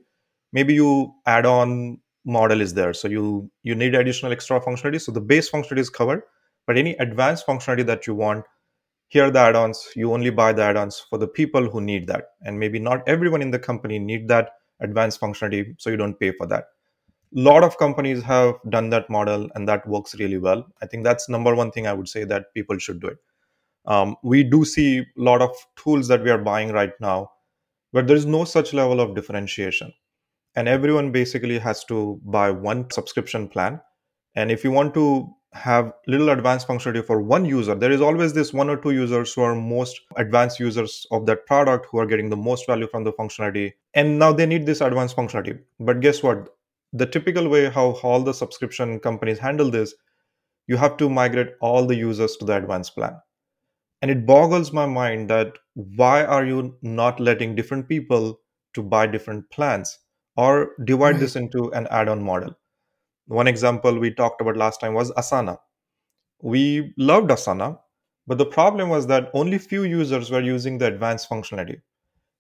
maybe 0.53 0.75
you 0.75 1.13
add 1.27 1.45
on 1.47 2.01
model 2.25 2.61
is 2.61 2.75
there. 2.75 2.93
So 2.95 3.09
you 3.09 3.51
you 3.63 3.75
need 3.75 3.95
additional 3.95 4.33
extra 4.33 4.61
functionality. 4.61 5.01
So 5.01 5.13
the 5.13 5.21
base 5.21 5.51
functionality 5.51 5.79
is 5.79 5.91
covered 5.91 6.23
but 6.67 6.79
any 6.79 6.93
advanced 6.97 7.47
functionality 7.47 7.87
that 7.87 8.07
you 8.07 8.15
want 8.15 8.45
here 9.09 9.25
are 9.25 9.31
the 9.31 9.39
add-ons. 9.39 9.89
You 9.97 10.13
only 10.13 10.31
buy 10.31 10.53
the 10.53 10.63
add-ons 10.63 11.05
for 11.09 11.19
the 11.19 11.27
people 11.27 11.69
who 11.69 11.81
need 11.81 12.07
that. 12.09 12.33
And 12.43 12.59
maybe 12.59 12.79
not 12.79 13.09
everyone 13.09 13.41
in 13.41 13.51
the 13.51 13.59
company 13.59 13.99
need 13.99 14.29
that 14.29 14.51
advanced 14.81 15.21
functionality 15.21 15.75
so 15.79 15.91
you 15.91 15.97
don't 15.97 16.21
pay 16.21 16.31
for 16.31 16.47
that 16.47 16.67
lot 17.33 17.65
of 17.65 17.79
companies 17.79 18.23
have 18.23 18.55
done 18.71 18.91
that 18.91 19.09
model 19.11 19.49
and 19.55 19.69
that 19.69 19.87
works 19.87 20.15
really 20.19 20.39
well. 20.39 20.67
I 20.83 20.87
think 20.87 21.05
that's 21.05 21.29
number 21.29 21.55
one 21.55 21.71
thing 21.71 21.87
i 21.87 21.93
would 21.93 22.09
say 22.09 22.25
that 22.25 22.55
people 22.55 22.79
should 22.79 23.01
do 23.01 23.09
it. 23.09 23.19
Um, 23.87 24.17
we 24.23 24.45
do 24.45 24.65
see 24.65 24.99
a 24.99 25.05
lot 25.17 25.41
of 25.43 25.51
tools 25.77 26.09
that 26.09 26.23
we 26.23 26.31
are 26.31 26.39
buying 26.39 26.73
right 26.73 26.93
now 27.01 27.31
but 27.93 28.07
there's 28.07 28.27
no 28.27 28.45
such 28.45 28.75
level 28.75 29.01
of 29.01 29.15
differentiation. 29.15 29.93
And 30.55 30.69
everyone 30.69 31.13
basically 31.13 31.59
has 31.59 31.85
to 31.85 32.21
buy 32.25 32.51
one 32.51 32.91
subscription 32.91 33.49
plan. 33.49 33.81
And 34.35 34.51
if 34.51 34.65
you 34.65 34.71
want 34.71 34.95
to 34.95 35.29
have 35.55 35.93
little 36.07 36.29
advanced 36.29 36.69
functionality 36.69 37.03
for 37.03 37.23
one 37.23 37.47
user 37.47 37.75
there 37.75 37.91
is 37.91 38.03
always 38.03 38.35
this 38.35 38.53
one 38.53 38.69
or 38.69 38.77
two 38.77 38.91
users 38.91 39.33
who 39.33 39.41
are 39.41 39.55
most 39.55 39.99
advanced 40.17 40.61
users 40.61 41.07
of 41.11 41.25
that 41.25 41.47
product 41.47 41.87
who 41.91 41.99
are 41.99 42.05
getting 42.05 42.29
the 42.29 42.37
most 42.37 42.67
value 42.67 42.87
from 42.87 43.05
the 43.05 43.13
functionality. 43.15 43.73
And 43.95 44.19
now 44.19 44.33
they 44.33 44.45
need 44.45 44.67
this 44.67 44.83
advanced 44.83 45.17
functionality. 45.17 45.59
But 45.81 46.01
guess 46.01 46.23
what 46.23 46.55
the 46.93 47.07
typical 47.07 47.49
way 47.49 47.69
how 47.69 47.91
all 48.03 48.23
the 48.23 48.35
subscription 48.35 48.99
companies 49.01 49.39
handle 49.39 49.71
this, 49.71 49.95
you 50.67 50.77
have 50.77 50.97
to 50.99 51.09
migrate 51.09 51.55
all 51.61 51.87
the 51.87 51.97
users 51.97 52.37
to 52.37 52.45
the 52.45 52.57
advanced 52.57 52.95
plan. 52.95 53.17
And 54.01 54.11
it 54.11 54.27
boggles 54.27 54.73
my 54.73 54.87
mind 54.87 55.29
that 55.31 55.55
why 55.75 56.25
are 56.25 56.45
you 56.45 56.77
not 56.83 57.19
letting 57.19 57.55
different 57.55 57.89
people 57.89 58.41
to 58.75 58.83
buy 58.83 59.07
different 59.07 59.51
plans 59.51 59.99
or 60.37 60.71
divide 60.85 61.13
right. 61.13 61.21
this 61.21 61.37
into 61.43 61.71
an 61.73 61.89
add-on 61.91 62.23
model? 62.23 62.57
One 63.27 63.49
example 63.49 63.99
we 63.99 64.13
talked 64.13 64.41
about 64.41 64.57
last 64.57 64.81
time 64.81 64.95
was 64.95 65.11
Asana. 65.13 65.59
We 66.43 66.95
loved 66.97 67.31
Asana, 67.31 67.79
but 68.27 68.39
the 68.39 68.47
problem 68.47 68.89
was 68.89 69.07
that 69.09 69.31
only 69.35 69.59
few 69.59 69.83
users 69.83 70.31
were 70.31 70.41
using 70.41 70.79
the 70.79 70.87
advanced 70.87 71.29
functionality. 71.29 71.81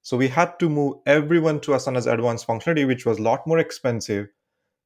So 0.02 0.16
we 0.16 0.28
had 0.28 0.58
to 0.60 0.68
move 0.68 0.98
everyone 1.06 1.60
to 1.60 1.72
Asana's 1.72 2.06
advanced 2.06 2.46
functionality, 2.46 2.86
which 2.86 3.04
was 3.04 3.18
a 3.18 3.22
lot 3.22 3.46
more 3.46 3.58
expensive 3.58 4.28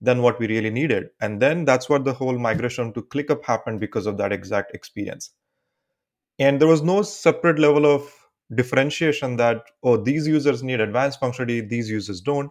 than 0.03 0.21
what 0.21 0.39
we 0.39 0.49
really 0.49 0.71
needed. 0.71 1.09
And 1.21 1.41
then 1.41 1.65
that's 1.65 1.89
what 1.89 2.05
the 2.05 2.13
whole 2.13 2.37
migration 2.37 2.93
to 2.93 3.03
ClickUp 3.03 3.45
happened 3.45 3.81
because 3.81 4.07
of 4.07 4.19
that 4.19 4.33
exact 4.33 4.75
experience. 4.75 5.31
And 6.39 6.61
there 6.61 6.69
was 6.69 6.83
no 6.83 7.03
separate 7.03 7.59
level 7.59 7.87
of 7.87 8.13
differentiation 8.55 9.37
that, 9.37 9.63
oh, 9.85 9.97
these 9.97 10.27
users 10.27 10.63
need 10.63 10.81
advanced 10.81 11.21
functionality, 11.21 11.69
these 11.69 11.89
users 11.89 12.21
don't. 12.21 12.51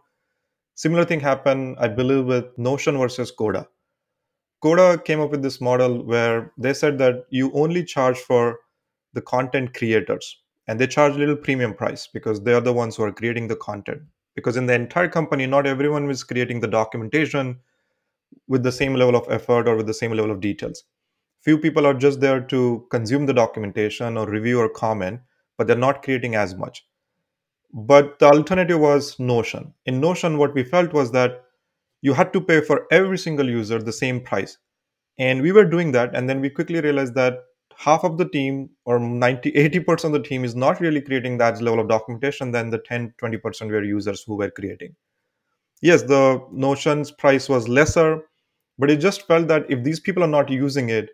Similar 0.75 1.03
thing 1.03 1.19
happened, 1.19 1.75
I 1.77 1.89
believe, 1.89 2.25
with 2.25 2.57
Notion 2.57 2.97
versus 2.97 3.31
Coda. 3.31 3.67
Coda 4.63 4.97
came 4.97 5.19
up 5.19 5.31
with 5.31 5.41
this 5.41 5.59
model 5.59 6.05
where 6.05 6.53
they 6.57 6.73
said 6.73 6.97
that 6.99 7.25
you 7.29 7.51
only 7.53 7.83
charge 7.83 8.17
for 8.17 8.59
the 9.13 9.21
content 9.21 9.73
creators 9.73 10.41
and 10.67 10.79
they 10.79 10.87
charge 10.87 11.15
a 11.15 11.19
little 11.19 11.35
premium 11.35 11.73
price 11.73 12.07
because 12.07 12.41
they 12.41 12.53
are 12.53 12.61
the 12.61 12.71
ones 12.71 12.95
who 12.95 13.03
are 13.03 13.11
creating 13.11 13.47
the 13.47 13.55
content. 13.57 14.01
Because 14.35 14.57
in 14.57 14.65
the 14.65 14.73
entire 14.73 15.09
company, 15.09 15.45
not 15.45 15.67
everyone 15.67 16.09
is 16.09 16.23
creating 16.23 16.59
the 16.59 16.67
documentation 16.67 17.59
with 18.47 18.63
the 18.63 18.71
same 18.71 18.93
level 18.93 19.15
of 19.15 19.29
effort 19.29 19.67
or 19.67 19.75
with 19.75 19.87
the 19.87 19.93
same 19.93 20.11
level 20.11 20.31
of 20.31 20.39
details. 20.39 20.83
Few 21.41 21.57
people 21.57 21.85
are 21.85 21.93
just 21.93 22.19
there 22.19 22.39
to 22.39 22.85
consume 22.91 23.25
the 23.25 23.33
documentation 23.33 24.17
or 24.17 24.29
review 24.29 24.59
or 24.59 24.69
comment, 24.69 25.21
but 25.57 25.67
they're 25.67 25.75
not 25.75 26.03
creating 26.03 26.35
as 26.35 26.55
much. 26.55 26.85
But 27.73 28.19
the 28.19 28.27
alternative 28.27 28.79
was 28.79 29.17
Notion. 29.19 29.73
In 29.85 29.99
Notion, 29.99 30.37
what 30.37 30.53
we 30.53 30.63
felt 30.63 30.93
was 30.93 31.11
that 31.11 31.43
you 32.01 32.13
had 32.13 32.33
to 32.33 32.41
pay 32.41 32.61
for 32.61 32.87
every 32.91 33.17
single 33.17 33.49
user 33.49 33.79
the 33.79 33.93
same 33.93 34.21
price. 34.21 34.57
And 35.17 35.41
we 35.41 35.51
were 35.51 35.65
doing 35.65 35.91
that. 35.93 36.15
And 36.15 36.29
then 36.29 36.41
we 36.41 36.49
quickly 36.49 36.81
realized 36.81 37.15
that 37.15 37.39
half 37.81 38.03
of 38.03 38.17
the 38.17 38.29
team 38.29 38.69
or 38.85 38.99
90, 38.99 39.51
80% 39.53 40.03
of 40.05 40.11
the 40.11 40.21
team 40.21 40.45
is 40.45 40.55
not 40.55 40.79
really 40.79 41.01
creating 41.01 41.37
that 41.39 41.61
level 41.61 41.79
of 41.79 41.89
documentation 41.89 42.51
than 42.51 42.69
the 42.69 42.77
10, 42.77 43.15
20% 43.19 43.71
were 43.71 43.83
users 43.83 44.23
who 44.23 44.37
were 44.37 44.51
creating. 44.51 44.95
Yes, 45.81 46.03
the 46.03 46.45
Notion's 46.51 47.09
price 47.11 47.49
was 47.49 47.67
lesser, 47.67 48.21
but 48.77 48.91
it 48.91 48.97
just 48.97 49.25
felt 49.25 49.47
that 49.47 49.65
if 49.69 49.83
these 49.83 49.99
people 49.99 50.23
are 50.23 50.27
not 50.27 50.51
using 50.51 50.89
it, 50.89 51.09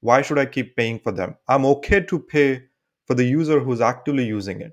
why 0.00 0.22
should 0.22 0.38
I 0.38 0.46
keep 0.46 0.74
paying 0.76 0.98
for 0.98 1.12
them? 1.12 1.36
I'm 1.48 1.64
okay 1.66 2.00
to 2.00 2.18
pay 2.18 2.64
for 3.06 3.14
the 3.14 3.24
user 3.24 3.60
who's 3.60 3.80
actively 3.80 4.24
using 4.24 4.60
it. 4.60 4.72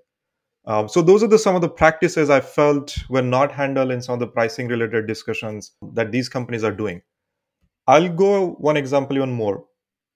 Um, 0.66 0.90
so 0.90 1.04
those 1.04 1.22
are 1.22 1.28
the 1.28 1.38
some 1.38 1.56
of 1.56 1.62
the 1.62 1.70
practices 1.70 2.32
I 2.32 2.42
felt 2.42 2.98
were 3.10 3.22
not 3.22 3.52
handled 3.52 3.92
in 3.92 4.02
some 4.02 4.14
of 4.14 4.20
the 4.20 4.28
pricing 4.28 4.68
related 4.68 5.06
discussions 5.06 5.74
that 5.94 6.12
these 6.12 6.28
companies 6.28 6.64
are 6.64 6.72
doing. 6.72 7.04
I'll 7.88 8.10
go 8.10 8.52
one 8.54 8.78
example 8.78 9.18
even 9.18 9.32
more. 9.32 9.66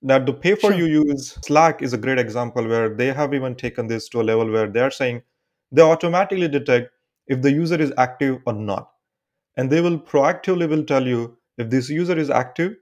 That 0.01 0.25
the 0.25 0.33
pay 0.33 0.55
for 0.55 0.71
Sure. 0.71 0.73
you 0.73 1.03
use 1.03 1.37
Slack 1.45 1.81
is 1.81 1.93
a 1.93 1.97
great 1.97 2.19
example 2.19 2.67
where 2.67 2.89
they 2.89 3.07
have 3.13 3.33
even 3.33 3.55
taken 3.55 3.87
this 3.87 4.07
to 4.09 4.21
a 4.21 4.23
level 4.23 4.49
where 4.49 4.67
they're 4.67 4.91
saying 4.91 5.23
they 5.71 5.81
automatically 5.81 6.47
detect 6.47 6.91
if 7.27 7.41
the 7.41 7.51
user 7.51 7.79
is 7.81 7.93
active 7.97 8.41
or 8.45 8.53
not. 8.53 8.91
And 9.57 9.69
they 9.69 9.81
will 9.81 9.99
proactively 9.99 10.69
will 10.69 10.83
tell 10.83 11.05
you 11.05 11.37
if 11.57 11.69
this 11.69 11.89
user 11.89 12.17
is 12.17 12.29
active, 12.29 12.75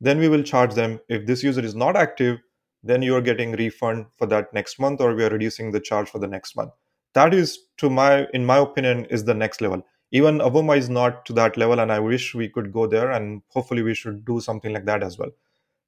then 0.00 0.18
we 0.18 0.28
will 0.28 0.42
charge 0.42 0.74
them. 0.74 1.00
If 1.08 1.26
this 1.26 1.42
user 1.42 1.64
is 1.64 1.74
not 1.74 1.96
active, 1.96 2.38
then 2.82 3.02
you 3.02 3.14
are 3.16 3.20
getting 3.20 3.52
refund 3.52 4.06
for 4.16 4.26
that 4.28 4.52
next 4.52 4.78
month 4.78 5.00
or 5.00 5.14
we 5.14 5.24
are 5.24 5.30
reducing 5.30 5.70
the 5.72 5.80
charge 5.80 6.08
for 6.08 6.18
the 6.18 6.28
next 6.28 6.56
month. 6.56 6.72
That 7.14 7.34
is 7.34 7.58
to 7.78 7.90
my 7.90 8.26
in 8.32 8.44
my 8.46 8.58
opinion 8.58 9.04
is 9.06 9.24
the 9.24 9.34
next 9.34 9.60
level 9.60 9.84
even 10.12 10.38
Avoma 10.38 10.76
is 10.76 10.90
not 10.90 11.24
to 11.26 11.32
that 11.32 11.56
level, 11.56 11.80
and 11.80 11.90
I 11.90 11.98
wish 11.98 12.34
we 12.34 12.48
could 12.48 12.70
go 12.70 12.86
there, 12.86 13.10
and 13.10 13.40
hopefully 13.48 13.82
we 13.82 13.94
should 13.94 14.24
do 14.26 14.40
something 14.40 14.72
like 14.72 14.84
that 14.84 15.02
as 15.02 15.18
well. 15.18 15.30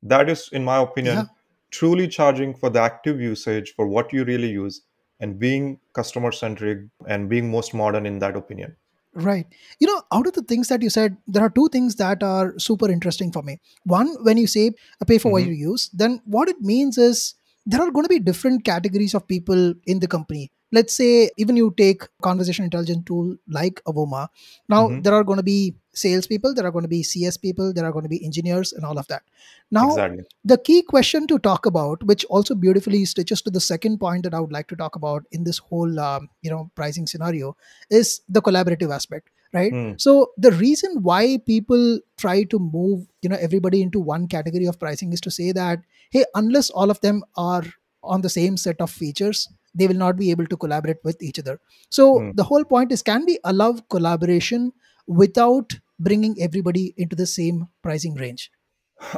That 0.04 0.28
is, 0.30 0.48
in 0.52 0.64
my 0.64 0.78
Yeah. 0.78 0.82
opinion, 0.82 1.30
truly 1.72 2.08
charging 2.08 2.54
for 2.54 2.70
the 2.70 2.80
active 2.80 3.20
usage 3.20 3.74
for 3.74 3.88
what 3.88 4.12
you 4.12 4.24
really 4.24 4.50
use 4.50 4.82
and 5.20 5.38
being 5.38 5.80
customer 5.94 6.32
centric 6.32 6.80
and 7.08 7.28
being 7.28 7.50
most 7.50 7.74
modern 7.74 8.06
in 8.06 8.20
that 8.20 8.36
opinion. 8.36 8.76
Right. 9.14 9.46
You 9.78 9.86
know, 9.86 10.02
out 10.12 10.26
of 10.26 10.32
the 10.32 10.42
things 10.42 10.68
that 10.68 10.82
you 10.82 10.90
said, 10.90 11.16
there 11.28 11.42
are 11.42 11.50
two 11.50 11.68
things 11.70 11.96
that 11.96 12.22
are 12.22 12.58
super 12.58 12.90
interesting 12.90 13.30
for 13.30 13.42
me. 13.42 13.60
One, 13.84 14.08
when 14.24 14.38
you 14.38 14.48
say 14.48 14.72
uh, 15.00 15.04
pay 15.06 15.18
for 15.18 15.30
what 15.30 15.42
hmm 15.42 15.46
you 15.46 15.52
use, 15.52 15.88
then 15.92 16.20
what 16.24 16.48
it 16.48 16.60
means 16.60 16.98
is 16.98 17.34
there 17.64 17.80
are 17.80 17.92
going 17.92 18.04
to 18.04 18.08
be 18.08 18.18
different 18.18 18.64
categories 18.64 19.14
of 19.14 19.28
people 19.28 19.74
in 19.86 20.00
the 20.00 20.08
company. 20.08 20.50
Let's 20.72 20.94
say 20.94 21.30
even 21.36 21.56
you 21.56 21.72
take 21.76 22.02
conversation 22.22 22.64
intelligence 22.64 23.04
tool 23.06 23.36
like 23.48 23.80
Avoma. 23.86 24.28
Now 24.68 24.90
hmm 24.90 24.98
there 24.98 25.14
are 25.14 25.22
going 25.24 25.36
to 25.38 25.44
be 25.44 25.76
salespeople, 25.94 26.54
there 26.54 26.66
are 26.66 26.70
going 26.70 26.84
to 26.84 26.88
be 26.88 27.02
CS 27.02 27.36
people, 27.36 27.72
there 27.72 27.84
are 27.84 27.92
going 27.92 28.02
to 28.04 28.08
be 28.08 28.24
engineers, 28.24 28.72
and 28.72 28.84
all 28.84 28.98
of 28.98 29.06
that. 29.08 29.22
Now 29.70 29.88
Exactly. 29.90 30.24
the 30.44 30.58
key 30.58 30.82
question 30.82 31.26
to 31.28 31.38
talk 31.38 31.66
about, 31.66 32.02
which 32.04 32.24
also 32.26 32.54
beautifully 32.54 33.04
stitches 33.04 33.42
to 33.42 33.50
the 33.50 33.60
second 33.60 33.98
point 33.98 34.22
that 34.24 34.34
I 34.34 34.40
would 34.40 34.52
like 34.52 34.68
to 34.68 34.76
talk 34.76 34.96
about 34.96 35.24
in 35.32 35.44
this 35.44 35.58
whole 35.58 35.98
um, 36.00 36.28
you 36.42 36.50
know 36.50 36.70
pricing 36.74 37.06
scenario, 37.06 37.56
is 37.90 38.20
the 38.28 38.42
collaborative 38.42 38.92
aspect 38.94 39.30
right 39.52 39.72
Hmm. 39.72 39.92
so 39.98 40.12
the 40.36 40.50
reason 40.52 40.94
why 41.02 41.38
people 41.46 42.00
try 42.18 42.42
to 42.54 42.58
move 42.58 43.06
you 43.22 43.28
know 43.28 43.36
everybody 43.40 43.82
into 43.82 44.00
one 44.00 44.26
category 44.26 44.66
of 44.66 44.78
pricing 44.80 45.12
is 45.12 45.20
to 45.20 45.30
say 45.30 45.52
that 45.52 45.78
hey 46.10 46.24
unless 46.34 46.70
all 46.70 46.90
of 46.90 47.00
them 47.02 47.22
are 47.36 47.62
on 48.02 48.20
the 48.20 48.28
same 48.28 48.56
set 48.56 48.80
of 48.80 48.90
features 48.90 49.48
they 49.74 49.86
will 49.86 49.94
not 50.02 50.16
be 50.16 50.30
able 50.32 50.46
to 50.46 50.56
collaborate 50.56 50.96
with 51.04 51.22
each 51.22 51.38
other 51.38 51.60
so 51.88 52.08
Hmm. 52.18 52.30
the 52.34 52.42
whole 52.50 52.64
point 52.64 52.90
is 52.90 53.00
can 53.02 53.24
we 53.26 53.38
allow 53.44 53.70
collaboration 53.96 54.72
without 55.06 55.78
bringing 56.08 56.36
everybody 56.48 56.84
into 56.96 57.16
the 57.22 57.26
same 57.38 57.64
pricing 57.88 58.14
range 58.26 58.50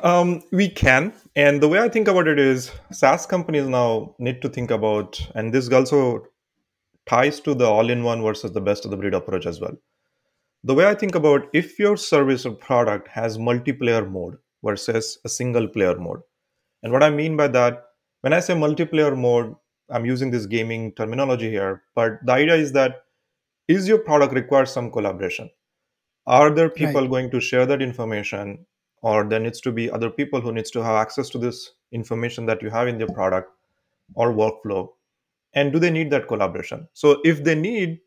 Um, 0.02 0.42
we 0.52 0.68
can, 0.68 1.12
and 1.34 1.62
the 1.62 1.68
way 1.68 1.78
I 1.80 1.88
think 1.94 2.08
about 2.08 2.28
it 2.28 2.38
is, 2.38 2.70
SaaS 2.90 3.26
companies 3.32 3.66
now 3.68 4.14
need 4.18 4.40
to 4.42 4.48
think 4.48 4.70
about, 4.70 5.20
and 5.34 5.52
this 5.52 5.70
also 5.78 6.24
ties 7.06 7.40
to 7.40 7.54
the 7.54 7.66
all-in-one 7.66 8.22
versus 8.22 8.52
the 8.52 8.60
best 8.60 8.84
of 8.84 8.90
the 8.90 8.96
breed 8.96 9.14
approach 9.14 9.46
as 9.46 9.60
well. 9.60 9.76
The 10.64 10.74
way 10.74 10.86
I 10.86 10.94
think 10.94 11.14
about 11.14 11.46
if 11.52 11.78
your 11.78 11.96
service 11.96 12.46
or 12.46 12.52
product 12.52 13.08
has 13.08 13.38
multiplayer 13.38 14.10
mode 14.10 14.38
versus 14.64 15.18
a 15.24 15.28
single 15.28 15.68
player 15.68 15.96
mode. 15.96 16.20
And 16.82 16.92
what 16.92 17.02
I 17.02 17.10
mean 17.10 17.36
by 17.36 17.48
that, 17.48 17.84
when 18.22 18.32
I 18.32 18.40
say 18.40 18.54
multiplayer 18.54 19.16
mode, 19.16 19.54
I'm 19.90 20.06
using 20.06 20.32
this 20.32 20.46
gaming 20.46 20.92
terminology 20.92 21.50
here, 21.50 21.82
but 21.94 22.18
the 22.24 22.32
idea 22.32 22.56
is 22.56 22.72
that 22.72 23.04
is 23.68 23.86
your 23.86 23.98
product 23.98 24.34
requires 24.34 24.72
some 24.72 24.90
collaboration? 24.90 25.50
Are 26.26 26.50
there 26.50 26.68
right 26.68 26.74
people 26.74 27.08
going 27.08 27.30
to 27.30 27.40
share 27.40 27.66
that 27.66 27.82
information 27.82 28.66
or 29.02 29.24
there 29.24 29.40
needs 29.40 29.60
to 29.62 29.72
be 29.72 29.90
other 29.90 30.10
people 30.10 30.40
who 30.40 30.52
needs 30.52 30.70
to 30.72 30.82
have 30.82 30.96
access 30.96 31.28
to 31.30 31.38
this 31.38 31.72
information 31.92 32.46
that 32.46 32.62
you 32.62 32.70
have 32.70 32.88
in 32.88 32.98
your 32.98 33.10
product 33.10 33.50
or 34.14 34.32
workflow? 34.32 34.88
And 35.54 35.72
do 35.72 35.78
they 35.78 35.90
need 35.90 36.10
that 36.10 36.28
collaboration? 36.28 36.88
So 36.94 37.20
if 37.24 37.44
they 37.44 37.54
need 37.54 38.00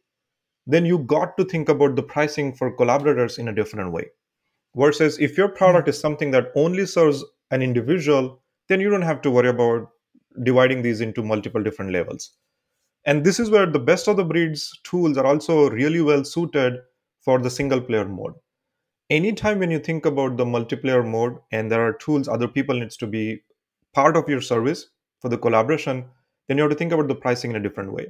then 0.68 0.86
you 0.86 1.00
got 1.00 1.36
to 1.38 1.46
think 1.46 1.68
about 1.70 1.96
the 1.96 2.04
pricing 2.04 2.54
for 2.54 2.72
collaborators 2.72 3.38
in 3.38 3.48
a 3.48 3.54
different 3.56 3.92
way. 3.92 4.08
Versus 4.76 5.20
if 5.20 5.38
your 5.38 5.50
Hmm. 5.50 5.56
product 5.56 5.88
is 5.90 6.00
something 6.00 6.32
that 6.32 6.52
only 6.56 6.86
serves 6.86 7.24
an 7.52 7.62
individual, 7.62 8.42
then 8.68 8.80
you 8.82 8.90
don't 8.90 9.02
have 9.04 9.22
to 9.24 9.32
worry 9.32 9.50
about 9.50 9.90
dividing 10.44 10.82
these 10.82 11.02
into 11.02 11.24
multiple 11.24 11.64
different 11.64 11.92
levels. 11.92 12.32
And 13.06 13.26
this 13.26 13.40
is 13.40 13.50
where 13.50 13.66
the 13.66 13.80
best 13.80 14.08
of 14.08 14.18
the 14.18 14.26
breeds 14.26 14.78
tools 14.84 15.18
are 15.18 15.26
also 15.26 15.70
really 15.70 16.02
well 16.02 16.24
suited 16.24 16.80
for 17.30 17.38
the 17.38 17.56
single 17.56 17.82
player 17.88 18.06
mode. 18.06 18.34
Anytime 19.12 19.60
when 19.60 19.70
you 19.70 19.80
think 19.88 20.08
about 20.08 20.38
the 20.38 20.46
multiplayer 20.46 21.02
mode 21.08 21.36
and 21.52 21.72
there 21.72 21.84
are 21.88 21.98
tools 22.04 22.28
other 22.28 22.48
people 22.48 22.80
needs 22.80 22.98
to 23.02 23.10
be 23.16 23.42
part 23.94 24.18
of 24.18 24.30
your 24.34 24.42
service 24.42 24.88
for 25.20 25.30
the 25.30 25.38
collaboration, 25.38 26.06
then 26.48 26.58
you 26.58 26.64
have 26.64 26.72
to 26.72 26.78
think 26.80 26.92
about 26.92 27.08
the 27.08 27.20
pricing 27.26 27.52
in 27.52 27.58
a 27.58 27.62
different 27.68 27.94
way. 27.94 28.08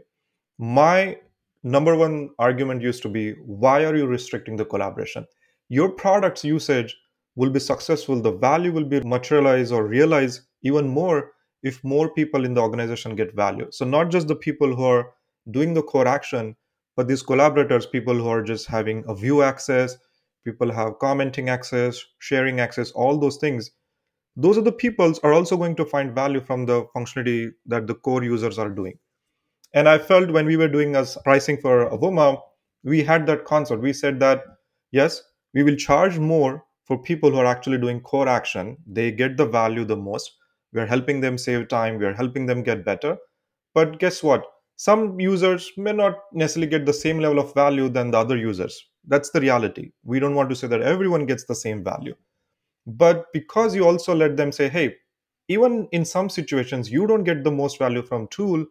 My 0.58 1.18
number 1.64 1.98
one 1.98 2.30
argument 2.40 2.82
used 2.82 3.02
to 3.08 3.10
be 3.10 3.34
why 3.64 3.84
are 3.84 3.96
you 3.96 4.08
restricting 4.08 4.56
the 4.56 4.70
collaboration? 4.74 5.26
Your 5.68 5.90
product's 5.90 6.46
usage 6.46 6.96
will 7.36 7.50
be 7.50 7.60
successful. 7.60 8.22
The 8.22 8.32
value 8.32 8.72
will 8.72 8.86
be 8.86 9.02
materialized 9.02 9.74
or 9.74 9.86
realized 9.86 10.42
even 10.62 10.88
more 10.88 11.32
if 11.62 11.84
more 11.84 12.10
people 12.14 12.46
in 12.46 12.54
the 12.54 12.62
organization 12.62 13.18
get 13.18 13.36
value. 13.36 13.68
So 13.72 13.84
not 13.84 14.12
just 14.12 14.30
the 14.30 14.42
people 14.48 14.74
who 14.74 14.84
are 14.86 15.12
doing 15.52 15.74
the 15.74 15.84
core 15.84 16.08
action 16.08 16.56
but 17.00 17.08
these 17.08 17.24
collaborators 17.32 17.88
people 17.96 18.22
who 18.24 18.30
are 18.36 18.44
just 18.52 18.68
having 18.76 19.04
a 19.08 19.16
view 19.24 19.42
access 19.50 19.98
people 20.46 20.72
have 20.80 21.00
commenting 21.06 21.50
access 21.58 22.04
sharing 22.30 22.60
access 22.68 22.92
all 22.92 23.20
those 23.26 23.38
things 23.46 23.72
those 24.36 24.58
are 24.58 24.68
the 24.70 24.80
peoples 24.86 25.20
are 25.20 25.34
also 25.34 25.58
going 25.58 25.76
to 25.82 25.86
find 25.94 26.16
value 26.24 26.42
from 26.50 26.66
the 26.66 26.84
functionality 26.96 27.52
that 27.66 27.88
the 27.88 27.96
core 28.10 28.24
users 28.24 28.60
are 28.66 28.70
doing 28.82 29.00
and 29.74 29.88
I 29.90 29.98
felt 29.98 30.32
when 30.32 30.46
we 30.46 30.58
were 30.58 30.68
doing 30.68 30.96
as 30.96 31.18
pricing 31.24 31.58
for 31.58 31.90
Avoma, 31.90 32.42
we 32.84 33.04
had 33.04 33.28
that 33.28 33.46
concept. 33.46 33.82
We 33.82 33.94
said 33.94 34.20
that 34.20 34.44
yes, 34.92 35.22
we 35.54 35.64
will 35.64 35.76
charge 35.76 36.18
more 36.18 36.64
for 36.86 36.98
people 37.02 37.32
who 37.32 37.38
are 37.38 37.46
actually 37.46 37.78
doing 37.78 38.02
core 38.02 38.28
action. 38.28 38.78
They 38.88 39.12
get 39.12 39.38
the 39.38 39.46
value 39.46 39.86
the 39.86 39.96
most. 39.98 40.32
We 40.74 40.82
are 40.82 40.88
helping 40.88 41.22
them 41.22 41.38
save 41.38 41.68
time. 41.68 42.00
We 42.00 42.06
are 42.06 42.14
helping 42.14 42.48
them 42.48 42.64
get 42.64 42.86
better. 42.86 43.18
But 43.74 44.00
guess 44.00 44.24
what? 44.24 44.46
Some 44.80 45.20
users 45.20 45.74
may 45.76 45.92
not 45.92 46.20
necessarily 46.32 46.68
get 46.68 46.86
the 46.86 46.94
same 46.94 47.20
level 47.20 47.38
of 47.38 47.54
value 47.54 47.90
than 47.90 48.12
the 48.12 48.18
other 48.18 48.38
users. 48.38 48.82
That's 49.06 49.30
the 49.30 49.42
reality. 49.42 49.92
We 50.06 50.22
don't 50.22 50.36
want 50.36 50.50
to 50.52 50.56
say 50.56 50.68
that 50.68 50.82
everyone 50.82 51.26
gets 51.26 51.44
the 51.44 51.54
same 51.54 51.84
value. 51.84 52.16
But 52.88 53.26
because 53.34 53.76
you 53.76 53.86
also 53.86 54.16
let 54.16 54.38
them 54.38 54.54
say, 54.54 54.70
hey, 54.70 54.96
even 55.50 55.90
in 55.92 56.06
some 56.06 56.30
situations, 56.30 56.90
you 56.90 57.08
don't 57.08 57.26
get 57.26 57.44
the 57.44 57.52
most 57.52 57.78
value 57.78 58.02
from 58.02 58.30
tool, 58.30 58.66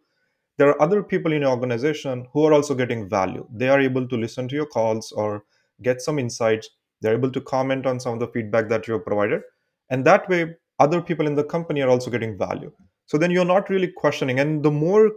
there 0.56 0.70
are 0.70 0.80
other 0.80 1.02
people 1.02 1.34
in 1.34 1.42
your 1.42 1.50
organization 1.50 2.26
who 2.32 2.46
are 2.46 2.54
also 2.54 2.74
getting 2.74 3.06
value. 3.06 3.46
They 3.52 3.68
are 3.68 3.78
able 3.78 4.08
to 4.08 4.16
listen 4.16 4.48
to 4.48 4.54
your 4.54 4.64
calls 4.64 5.12
or 5.12 5.44
get 5.82 6.00
some 6.00 6.18
insights. 6.18 6.70
They're 7.02 7.18
able 7.18 7.32
to 7.32 7.40
comment 7.42 7.84
on 7.84 8.00
some 8.00 8.14
of 8.14 8.20
the 8.20 8.28
feedback 8.28 8.70
that 8.70 8.88
you 8.88 8.94
have 8.94 9.04
provided. 9.04 9.42
And 9.90 10.06
that 10.06 10.26
way, 10.30 10.56
other 10.78 11.02
people 11.02 11.26
in 11.26 11.34
the 11.34 11.44
company 11.44 11.82
are 11.82 11.90
also 11.90 12.10
getting 12.10 12.38
value. 12.38 12.72
So 13.04 13.18
then 13.18 13.30
you're 13.30 13.44
not 13.44 13.68
really 13.68 13.88
questioning. 13.88 14.40
And 14.40 14.62
the 14.62 14.70
more 14.70 15.10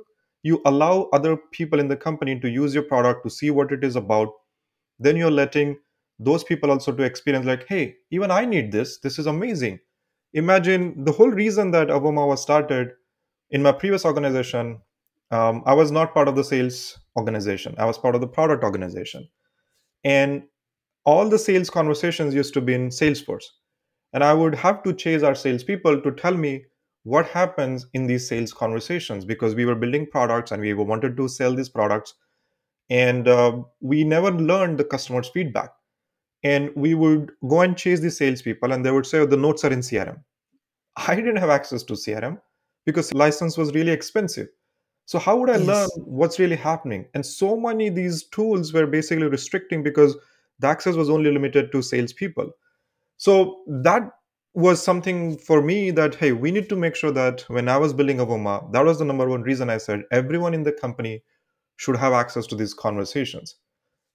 you 0.44 0.62
allow 0.66 1.10
other 1.14 1.38
people 1.52 1.80
in 1.80 1.88
the 1.88 1.96
company 1.96 2.40
to 2.40 2.50
use 2.50 2.74
your 2.74 2.84
product 2.84 3.24
to 3.24 3.30
see 3.30 3.52
what 3.52 3.72
it 3.72 3.84
is 3.84 3.96
about, 3.96 4.30
then 5.00 5.16
you're 5.16 5.32
letting 5.32 5.78
those 6.20 6.44
people 6.44 6.70
also 6.70 6.92
to 6.92 7.04
experience 7.04 7.46
like 7.46 7.68
hey 7.68 7.96
even 8.12 8.32
i 8.32 8.46
need 8.46 8.72
this. 8.72 9.00
This 9.00 9.18
is 9.18 9.26
amazing. 9.26 9.80
Imagine 10.34 11.04
the 11.04 11.12
whole 11.12 11.30
reason 11.30 11.72
that 11.72 11.88
avoma 11.88 12.28
was 12.28 12.42
started 12.42 12.92
in 13.50 13.62
my 13.64 13.72
previous 13.72 14.06
organization 14.06 14.80
um, 15.32 15.64
i 15.66 15.74
was 15.74 15.92
not 15.92 16.14
part 16.14 16.28
of 16.28 16.36
the 16.36 16.44
sales 16.44 17.00
organization. 17.18 17.76
I 17.78 17.86
was 17.86 17.98
part 17.98 18.16
of 18.16 18.22
the 18.22 18.28
product 18.28 18.64
organization. 18.64 19.28
And 20.04 20.44
all 21.06 21.28
the 21.28 21.40
sales 21.40 21.70
conversations 21.70 22.34
used 22.34 22.54
to 22.54 22.62
be 22.62 22.74
in 22.74 22.90
salesforce. 22.90 23.46
And 24.14 24.24
i 24.24 24.34
would 24.34 24.56
have 24.56 24.84
to 24.84 24.94
chase 24.94 25.24
our 25.24 25.36
salespeople 25.36 26.02
to 26.02 26.12
tell 26.12 26.36
me 26.36 26.66
what 27.04 27.28
happens 27.28 27.88
in 27.94 28.08
these 28.08 28.28
sales 28.28 28.54
conversations? 28.54 29.26
Because 29.26 29.56
we 29.56 29.66
were 29.66 29.76
building 29.76 30.06
products 30.06 30.52
and 30.52 30.62
we 30.62 30.74
wanted 30.74 31.18
to 31.18 31.28
sell 31.28 31.56
these 31.56 31.70
products 31.70 32.14
and 32.90 33.28
uh, 33.28 33.62
we 33.80 34.04
never 34.04 34.32
learned 34.32 34.78
the 34.78 34.84
customer's 34.84 35.30
feedback. 35.30 35.72
And 36.44 36.72
we 36.76 36.94
would 36.96 37.32
go 37.48 37.62
and 37.62 37.78
chase 37.78 38.00
the 38.00 38.12
salespeople 38.12 38.72
and 38.72 38.86
they 38.86 38.92
would 38.92 39.06
say 39.06 39.20
oh, 39.20 39.26
the 39.26 39.38
notes 39.38 39.64
are 39.64 39.72
in 39.72 39.80
crm 39.80 40.24
i 40.98 41.16
didn't 41.16 41.38
have 41.38 41.50
access 41.50 41.84
to 41.84 41.94
crm 41.94 42.40
because 42.86 43.14
license 43.14 43.58
was 43.58 43.74
really 43.74 43.92
expensive. 43.92 44.48
So 45.06 45.20
how 45.20 45.38
would 45.38 45.50
i 45.50 45.58
learn 45.58 45.90
what's 45.98 46.40
really 46.40 46.56
happening? 46.56 47.06
And 47.14 47.26
so 47.26 47.56
many 47.56 47.90
these 47.90 48.24
tools 48.24 48.74
were 48.74 48.88
basically 48.88 49.28
restricting 49.28 49.84
because 49.84 50.16
the 50.60 50.68
access 50.68 50.96
was 50.96 51.10
only 51.10 51.32
limited 51.32 51.72
to 51.72 51.82
salespeople. 51.82 52.52
So 53.18 53.62
that 53.68 54.10
was 54.54 54.84
something 54.84 55.38
for 55.38 55.62
me 55.62 55.92
that 55.92 56.16
hey 56.16 56.32
we 56.34 56.52
need 56.52 56.68
to 56.68 56.76
make 56.76 56.96
sure 56.96 57.12
that 57.12 57.42
when 57.48 57.70
i 57.70 57.78
was 57.78 57.94
building 57.94 58.18
avoma 58.18 58.72
that 58.74 58.84
was 58.84 59.00
the 59.00 59.06
number 59.06 59.28
one 59.30 59.42
reason 59.44 59.70
i 59.70 59.78
said 59.78 60.04
everyone 60.12 60.54
in 60.54 60.64
the 60.64 60.72
company 60.74 61.24
should 61.78 61.96
have 61.96 62.14
access 62.14 62.46
to 62.46 62.56
these 62.56 62.74
conversations. 62.76 63.56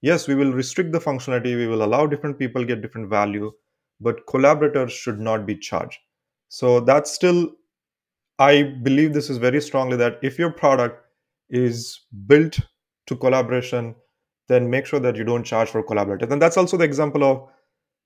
Yes 0.03 0.29
we 0.29 0.35
will 0.35 0.53
restrict 0.53 0.93
the 0.93 1.01
functionality 1.01 1.57
we 1.57 1.67
will 1.67 1.83
allow 1.83 2.07
different 2.07 2.39
people 2.39 2.65
get 2.65 2.83
different 2.83 3.09
value 3.11 3.51
but 4.01 4.27
collaborators 4.29 4.93
should 4.93 5.19
not 5.19 5.47
be 5.47 5.57
charged. 5.57 5.99
So 6.49 6.81
that's 6.81 7.11
still 7.11 7.51
i 8.39 8.63
believe 8.63 9.15
this 9.15 9.31
is 9.31 9.39
very 9.39 9.61
strongly 9.61 9.97
that 9.97 10.19
if 10.23 10.39
your 10.39 10.51
product 10.51 11.03
is 11.51 12.03
built 12.27 12.61
to 13.07 13.17
collaboration 13.17 13.95
then 14.49 14.71
make 14.71 14.87
sure 14.87 15.01
that 15.01 15.17
you 15.17 15.25
don't 15.25 15.45
charge 15.45 15.71
for 15.71 15.83
collaborators 15.83 16.31
and 16.31 16.43
that's 16.43 16.57
also 16.57 16.77
the 16.77 16.85
example 16.85 17.25
of 17.25 17.49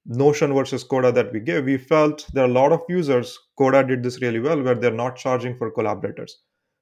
notion 0.06 0.54
versus 0.54 0.84
coda 0.84 1.12
that 1.12 1.32
we 1.32 1.40
gave 1.40 1.64
we 1.64 1.76
felt 1.78 2.26
there 2.32 2.44
are 2.44 2.50
a 2.50 2.52
lot 2.52 2.72
of 2.72 2.82
users 2.88 3.38
coda 3.58 3.84
did 3.84 4.02
this 4.02 4.20
really 4.22 4.40
well 4.40 4.62
where 4.62 4.74
they're 4.74 4.90
not 4.90 5.16
charging 5.16 5.56
for 5.56 5.70
collaborators 5.70 6.38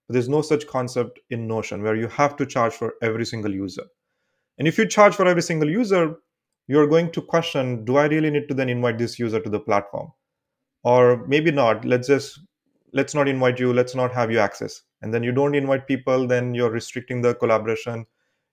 but 0.06 0.14
there's 0.14 0.28
no 0.28 0.42
such 0.42 0.66
concept 0.66 1.18
in 1.30 1.46
notion 1.46 1.82
where 1.82 1.96
you 1.96 2.08
have 2.08 2.36
to 2.36 2.46
charge 2.46 2.72
for 2.72 2.94
every 3.02 3.26
single 3.26 3.52
user 3.52 3.84
and 4.58 4.66
if 4.66 4.76
you 4.76 4.86
charge 4.86 5.14
for 5.14 5.26
every 5.26 5.42
single 5.42 5.70
user, 5.70 6.16
you're 6.66 6.86
going 6.88 7.12
to 7.12 7.22
question 7.22 7.84
do 7.84 7.96
I 7.96 8.06
really 8.06 8.30
need 8.30 8.48
to 8.48 8.54
then 8.54 8.68
invite 8.68 8.98
this 8.98 9.18
user 9.18 9.40
to 9.40 9.48
the 9.48 9.60
platform? 9.60 10.12
Or 10.82 11.26
maybe 11.26 11.50
not. 11.50 11.84
Let's 11.84 12.08
just 12.08 12.40
let's 12.92 13.14
not 13.14 13.28
invite 13.28 13.60
you, 13.60 13.72
let's 13.72 13.94
not 13.94 14.12
have 14.12 14.30
you 14.30 14.38
access. 14.38 14.82
And 15.02 15.14
then 15.14 15.22
you 15.22 15.32
don't 15.32 15.54
invite 15.54 15.86
people, 15.86 16.26
then 16.26 16.54
you're 16.54 16.70
restricting 16.70 17.22
the 17.22 17.34
collaboration, 17.34 18.06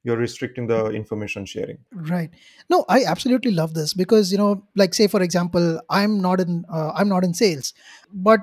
you're 0.05 0.17
restricting 0.17 0.67
the 0.67 0.79
information 1.01 1.45
sharing. 1.45 1.79
right 2.13 2.29
no 2.69 2.85
i 2.95 3.03
absolutely 3.03 3.51
love 3.51 3.73
this 3.73 3.93
because 3.93 4.31
you 4.31 4.37
know 4.37 4.63
like 4.75 4.93
say 4.93 5.07
for 5.07 5.21
example 5.21 5.79
i'm 5.89 6.21
not 6.21 6.39
in 6.39 6.63
uh, 6.71 6.91
i'm 6.95 7.09
not 7.09 7.23
in 7.23 7.33
sales 7.33 7.73
but 8.13 8.41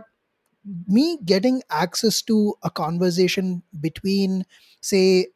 me 0.86 1.18
getting 1.24 1.62
access 1.70 2.22
to 2.22 2.54
a 2.62 2.70
conversation 2.70 3.62
between 3.80 4.44
say 4.80 5.28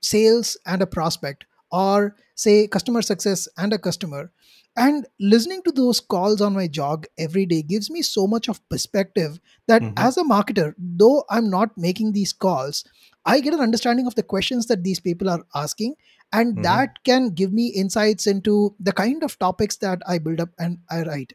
sales 0.00 0.56
and 0.66 0.82
a 0.82 0.86
prospect 0.86 1.46
or 1.70 2.14
say 2.34 2.66
customer 2.66 3.02
success 3.02 3.48
and 3.56 3.72
a 3.72 3.78
customer 3.78 4.30
and 4.76 5.06
listening 5.18 5.62
to 5.62 5.72
those 5.72 6.00
calls 6.00 6.40
on 6.40 6.54
my 6.54 6.68
jog 6.68 7.06
every 7.18 7.46
day 7.46 7.62
gives 7.62 7.90
me 7.90 8.02
so 8.02 8.26
much 8.26 8.48
of 8.48 8.66
perspective 8.68 9.40
that 9.66 9.82
hmm 9.82 9.92
as 9.96 10.16
a 10.16 10.24
marketer 10.34 10.74
though 10.78 11.24
i'm 11.30 11.50
not 11.50 11.76
making 11.76 12.12
these 12.12 12.32
calls 12.32 12.84
i 13.26 13.40
get 13.40 13.54
an 13.54 13.60
understanding 13.60 14.06
of 14.06 14.14
the 14.14 14.22
questions 14.22 14.66
that 14.66 14.84
these 14.84 15.00
people 15.00 15.28
are 15.28 15.44
asking 15.54 15.94
and 16.32 16.56
hmm 16.56 16.62
that 16.62 16.96
can 17.04 17.28
give 17.30 17.52
me 17.52 17.66
insights 17.68 18.26
into 18.26 18.74
the 18.80 18.92
kind 18.92 19.22
of 19.22 19.38
topics 19.38 19.76
that 19.76 20.00
i 20.06 20.18
build 20.18 20.40
up 20.40 20.50
and 20.58 20.78
i 20.90 21.02
write. 21.02 21.32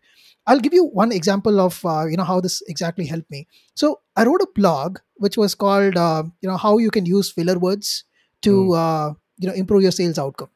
I'll 0.48 0.60
give 0.60 0.74
you 0.74 0.86
one 0.86 1.12
example 1.12 1.60
of 1.60 1.86
uh, 1.86 2.06
you 2.08 2.18
know 2.18 2.24
how 2.24 2.42
this 2.42 2.62
exactly 2.68 3.06
helped 3.06 3.30
me. 3.30 3.48
So 3.76 4.00
i 4.16 4.24
wrote 4.26 4.42
a 4.42 4.48
blog 4.56 4.98
which 5.16 5.38
was 5.38 5.56
called 5.56 5.98
uh, 5.98 6.24
you 6.42 6.50
know 6.50 6.58
how 6.58 6.78
you 6.78 6.92
can 6.92 7.06
use 7.06 7.32
filler 7.32 7.58
words 7.60 8.04
to 8.42 8.74
uh, 8.74 9.14
you 9.38 9.48
know 9.48 9.54
improve 9.54 9.84
your 9.84 9.92
sales 9.92 10.18
outcome. 10.18 10.50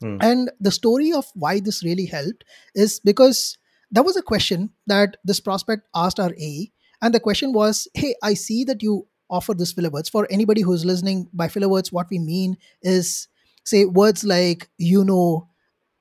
Hmm. 0.00 0.18
And 0.20 0.50
the 0.60 0.70
story 0.70 1.12
of 1.12 1.26
why 1.34 1.60
this 1.60 1.82
really 1.84 2.06
helped 2.06 2.44
is 2.74 3.00
because 3.00 3.58
there 3.90 4.02
was 4.02 4.16
a 4.16 4.22
question 4.22 4.70
that 4.86 5.16
this 5.24 5.40
prospect 5.40 5.88
asked 5.94 6.20
our 6.20 6.32
AE, 6.38 6.72
and 7.02 7.14
the 7.14 7.20
question 7.20 7.52
was, 7.52 7.88
"Hey, 7.94 8.14
I 8.22 8.34
see 8.34 8.64
that 8.64 8.82
you 8.82 9.06
offer 9.30 9.54
this 9.54 9.72
filler 9.72 9.90
words. 9.90 10.08
For 10.08 10.26
anybody 10.30 10.62
who's 10.62 10.84
listening, 10.84 11.28
by 11.32 11.48
filler 11.48 11.68
words, 11.68 11.92
what 11.92 12.08
we 12.10 12.18
mean 12.18 12.56
is 12.82 13.28
say 13.64 13.84
words 13.84 14.24
like 14.24 14.68
you 14.78 15.04
know 15.04 15.48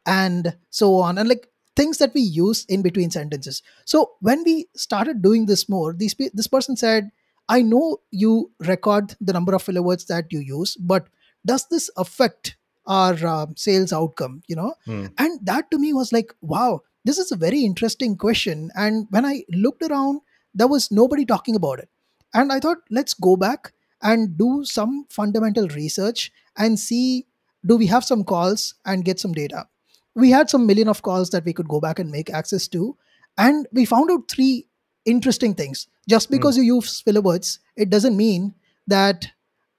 and 0.06 0.56
so 0.70 0.96
on 0.96 1.18
and 1.18 1.30
like 1.30 1.48
things 1.76 1.98
that 2.00 2.14
we 2.14 2.22
use 2.22 2.66
in 2.66 2.82
between 2.82 3.12
sentences. 3.12 3.62
So 3.86 4.12
when 4.20 4.44
we 4.44 4.68
started 4.76 5.22
doing 5.22 5.46
this 5.46 5.70
more 5.70 5.94
this, 5.94 6.16
this 6.34 6.48
person 6.48 6.76
said 6.76 7.12
i 7.48 7.62
know 7.62 7.98
you 8.12 8.52
record 8.60 9.16
the 9.20 9.34
number 9.34 9.54
of 9.56 9.64
filler 9.64 9.82
words 9.82 10.06
that 10.06 10.26
you 10.32 10.40
use 10.40 10.76
but 10.76 11.08
does 11.46 11.66
this 11.68 11.90
affect 11.98 12.58
our 12.86 13.14
uh, 13.26 13.46
sales 13.56 13.94
outcome? 13.94 14.42
You 14.48 14.56
know? 14.56 14.74
Hmm. 14.86 15.06
And 15.18 15.40
that 15.46 15.70
to 15.72 15.80
me 15.80 15.94
was 15.94 16.12
like 16.12 16.34
wow 16.42 16.82
this 17.06 17.18
is 17.18 17.32
a 17.32 17.38
very 17.38 17.64
interesting 17.64 18.18
question. 18.18 18.72
And 18.76 19.08
when 19.10 19.26
i 19.26 19.44
looked 19.50 19.84
around 19.84 20.22
there 20.54 20.68
was 20.68 20.92
nobody 20.92 21.26
talking 21.26 21.56
about 21.56 21.80
it 21.80 21.90
and 22.34 22.52
i 22.52 22.60
thought 22.60 22.78
let's 22.90 23.14
go 23.14 23.36
back 23.36 23.74
and 24.02 24.38
do 24.38 24.64
some 24.64 25.06
fundamental 25.10 25.68
research 25.70 26.32
and 26.58 26.80
see 26.80 27.26
do 27.66 27.78
we 27.78 27.88
have 27.88 28.04
some 28.04 28.24
calls 28.24 28.76
and 28.86 29.06
get 29.06 29.20
some 29.20 29.34
data? 29.34 29.68
We 30.16 30.32
had 30.32 30.50
some 30.50 30.66
million 30.66 30.88
of 30.88 31.02
calls 31.02 31.30
that 31.32 31.46
we 31.46 31.54
could 31.54 31.68
go 31.68 31.80
back 31.80 32.00
and 32.00 32.12
make 32.12 32.30
access 32.30 32.68
to. 32.70 32.98
And 33.38 33.68
we 33.72 33.86
found 33.86 34.12
out 34.12 34.30
three 34.30 34.68
interesting 35.06 35.54
things. 35.54 35.88
Just 36.08 36.28
hmm. 36.28 36.36
because 36.36 36.58
you 36.58 36.64
use 36.64 37.02
filler 37.02 37.22
words 37.22 37.60
it 37.76 37.90
doesn't 37.90 38.18
mean 38.18 38.54
that 38.88 39.28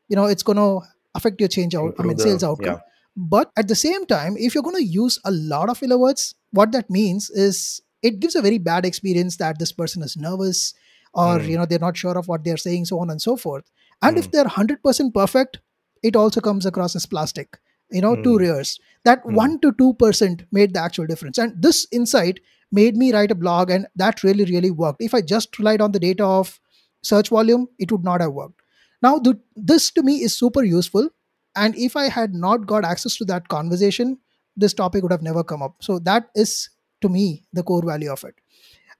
you 0.09 0.17
know 0.17 0.27
it's 0.27 0.43
going 0.43 0.57
to 0.57 0.81
affect 1.15 1.41
your 1.41 1.49
change 1.49 1.75
out 1.75 1.95
i 1.99 2.03
mean 2.05 2.17
sales 2.17 2.45
outcome. 2.45 2.75
yeah. 2.75 2.79
but 3.17 3.51
at 3.57 3.67
the 3.67 3.75
same 3.75 4.07
time 4.07 4.37
if 4.39 4.55
you're 4.55 4.63
going 4.63 4.77
to 4.77 4.85
use 4.85 5.19
a 5.25 5.31
lot 5.33 5.69
of 5.69 5.77
filler 5.77 5.99
words 5.99 6.35
what 6.53 6.71
that 6.71 6.89
means 6.89 7.29
is 7.31 7.83
it 8.03 8.21
gives 8.21 8.37
a 8.37 8.43
very 8.43 8.59
bad 8.59 8.87
experience 8.87 9.37
that 9.39 9.59
this 9.59 9.73
person 9.73 10.03
is 10.03 10.17
nervous 10.17 10.73
or 11.15 11.39
Hmm. 11.39 11.49
you 11.49 11.57
know 11.59 11.67
they're 11.67 11.79
not 11.79 11.97
sure 11.97 12.17
of 12.19 12.29
what 12.29 12.45
they're 12.45 12.57
saying 12.57 12.85
so 12.85 13.01
on 13.01 13.11
and 13.11 13.23
so 13.23 13.37
forth. 13.37 13.71
And 14.03 14.17
hmm. 14.17 14.21
if 14.21 14.31
they're 14.31 14.45
100% 14.45 15.15
perfect 15.15 15.59
it 16.03 16.17
also 16.17 16.41
comes 16.41 16.65
across 16.67 16.97
as 16.97 17.07
plastic 17.07 17.59
you 17.91 18.01
know 18.01 18.15
two 18.17 18.37
hmm. 18.37 18.45
rears 18.45 18.79
that 19.05 19.23
hmm. 19.23 19.35
1 19.35 19.61
to 19.61 19.73
2% 19.73 20.47
made 20.53 20.75
the 20.75 20.81
actual 20.81 21.07
difference. 21.07 21.39
And 21.39 21.61
this 21.61 21.87
insight 21.91 22.41
made 22.73 22.97
me 22.97 23.13
write 23.13 23.31
a 23.31 23.35
blog 23.35 23.71
and 23.71 23.87
that 23.97 24.23
really 24.23 24.45
really 24.45 24.71
worked. 24.71 25.03
If 25.03 25.15
i 25.15 25.21
just 25.21 25.59
relied 25.59 25.81
on 25.81 25.93
the 25.93 26.01
data 26.01 26.25
of 26.25 26.59
search 27.03 27.31
volume 27.31 27.69
it 27.79 27.91
would 27.91 28.05
not 28.05 28.21
have 28.21 28.33
worked. 28.33 28.61
Now 29.03 29.19
th- 29.19 29.37
this 29.57 29.91
to 29.93 30.03
me 30.03 30.23
is 30.23 30.37
super 30.37 30.63
useful 30.63 31.09
and 31.57 31.75
if 31.77 31.97
i 31.97 32.09
had 32.09 32.35
not 32.35 32.67
got 32.67 32.85
access 32.85 33.17
to 33.17 33.25
that 33.25 33.49
conversation 33.49 34.19
this 34.57 34.75
topic 34.75 35.03
would 35.03 35.13
have 35.13 35.23
never 35.23 35.43
come 35.43 35.63
up. 35.63 35.77
So 35.81 35.99
that 36.01 36.29
is 36.35 36.71
to 37.01 37.09
me 37.09 37.45
the 37.53 37.63
core 37.63 37.83
value 37.85 38.13
of 38.13 38.25
it 38.25 38.35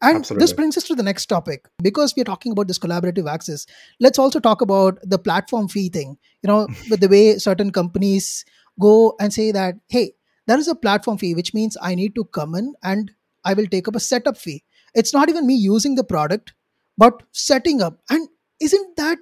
and 0.03 0.25
this 0.25 0.53
brings 0.53 0.77
us 0.77 0.85
to 0.85 0.95
the 0.95 1.03
next 1.03 1.27
topic 1.27 1.69
because 1.83 2.15
we're 2.17 2.25
talking 2.25 2.53
about 2.53 2.69
this 2.69 2.79
collaborative 2.79 3.31
access. 3.31 3.67
Let's 4.01 4.19
also 4.19 4.41
talk 4.41 4.63
about 4.63 4.99
the 5.03 5.19
platform 5.19 5.69
fee 5.69 5.91
thing. 5.91 6.17
You 6.43 6.49
know, 6.49 6.69
with 6.91 7.01
the 7.01 7.09
way 7.09 7.39
certain 7.39 7.71
companies 7.71 8.45
go 8.81 9.15
and 9.21 9.33
say 9.33 9.53
that, 9.53 9.75
hey, 9.89 10.13
there 10.47 10.59
is 10.59 10.69
a 10.69 10.75
platform 10.75 11.19
fee, 11.19 11.35
which 11.35 11.53
means 11.55 11.77
I 11.83 11.95
need 11.95 12.15
to 12.15 12.25
come 12.25 12.55
in 12.55 12.75
and 12.83 13.13
I 13.45 13.55
will 13.55 13.67
take 13.67 13.89
up 13.89 13.97
a 13.97 14.01
setup 14.01 14.37
fee. 14.37 14.65
It's 14.95 15.13
not 15.13 15.29
even 15.29 15.47
me 15.47 15.55
using 15.55 15.95
the 15.95 16.05
product, 16.05 16.55
but 16.97 17.23
setting 17.33 17.83
up. 17.83 18.01
And 18.11 18.29
isn't 18.61 18.97
that 18.97 19.19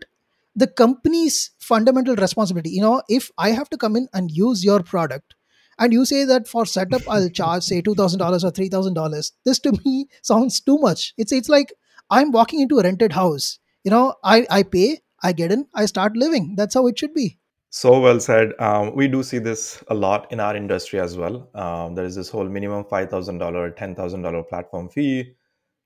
the 0.55 0.67
company's 0.67 1.51
fundamental 1.59 2.17
responsibility? 2.17 2.71
You 2.71 2.83
know, 2.83 3.03
if 3.09 3.31
I 3.37 3.51
have 3.51 3.69
to 3.71 3.77
come 3.77 3.97
in 3.97 4.09
and 4.13 4.31
use 4.31 4.65
your 4.65 4.83
product, 4.83 5.35
and 5.79 5.93
you 5.93 6.05
say 6.05 6.25
that 6.25 6.49
for 6.49 6.67
setup 6.67 7.03
I'll 7.09 7.29
charge 7.29 7.63
say 7.65 7.81
two 7.81 7.95
thousand 7.95 8.19
dollars 8.19 8.45
or 8.45 8.51
three 8.51 8.69
thousand 8.69 8.95
dollars. 8.95 9.33
This 9.45 9.59
to 9.61 9.73
me 9.85 10.07
sounds 10.23 10.61
too 10.61 10.79
much. 10.79 11.15
It's 11.17 11.33
it's 11.33 11.49
like 11.49 11.73
I'm 12.11 12.33
walking 12.33 12.61
into 12.61 12.79
a 12.79 12.83
rented 12.83 13.13
house. 13.13 13.59
You 13.85 13.91
know, 13.91 14.15
I 14.25 14.47
I 14.51 14.63
pay, 14.63 15.01
I 15.23 15.33
get 15.33 15.53
in, 15.53 15.67
I 15.75 15.87
start 15.87 16.17
living. 16.17 16.55
That's 16.57 16.75
how 16.75 16.87
it 16.87 16.99
should 16.99 17.15
be. 17.15 17.39
So 17.71 18.01
well 18.01 18.19
said. 18.19 18.53
Um, 18.59 18.95
we 18.95 19.09
do 19.09 19.23
see 19.23 19.39
this 19.39 19.83
a 19.89 19.95
lot 19.95 20.33
in 20.33 20.41
our 20.41 20.57
industry 20.57 21.01
as 21.01 21.17
well. 21.19 21.51
Um, 21.55 21.95
there 21.95 22.05
is 22.05 22.15
this 22.15 22.31
whole 22.31 22.49
minimum 22.49 22.85
five 22.85 23.11
thousand 23.11 23.39
dollar, 23.39 23.71
ten 23.71 23.95
thousand 23.95 24.23
dollar 24.23 24.43
platform 24.43 24.89
fee 24.89 25.35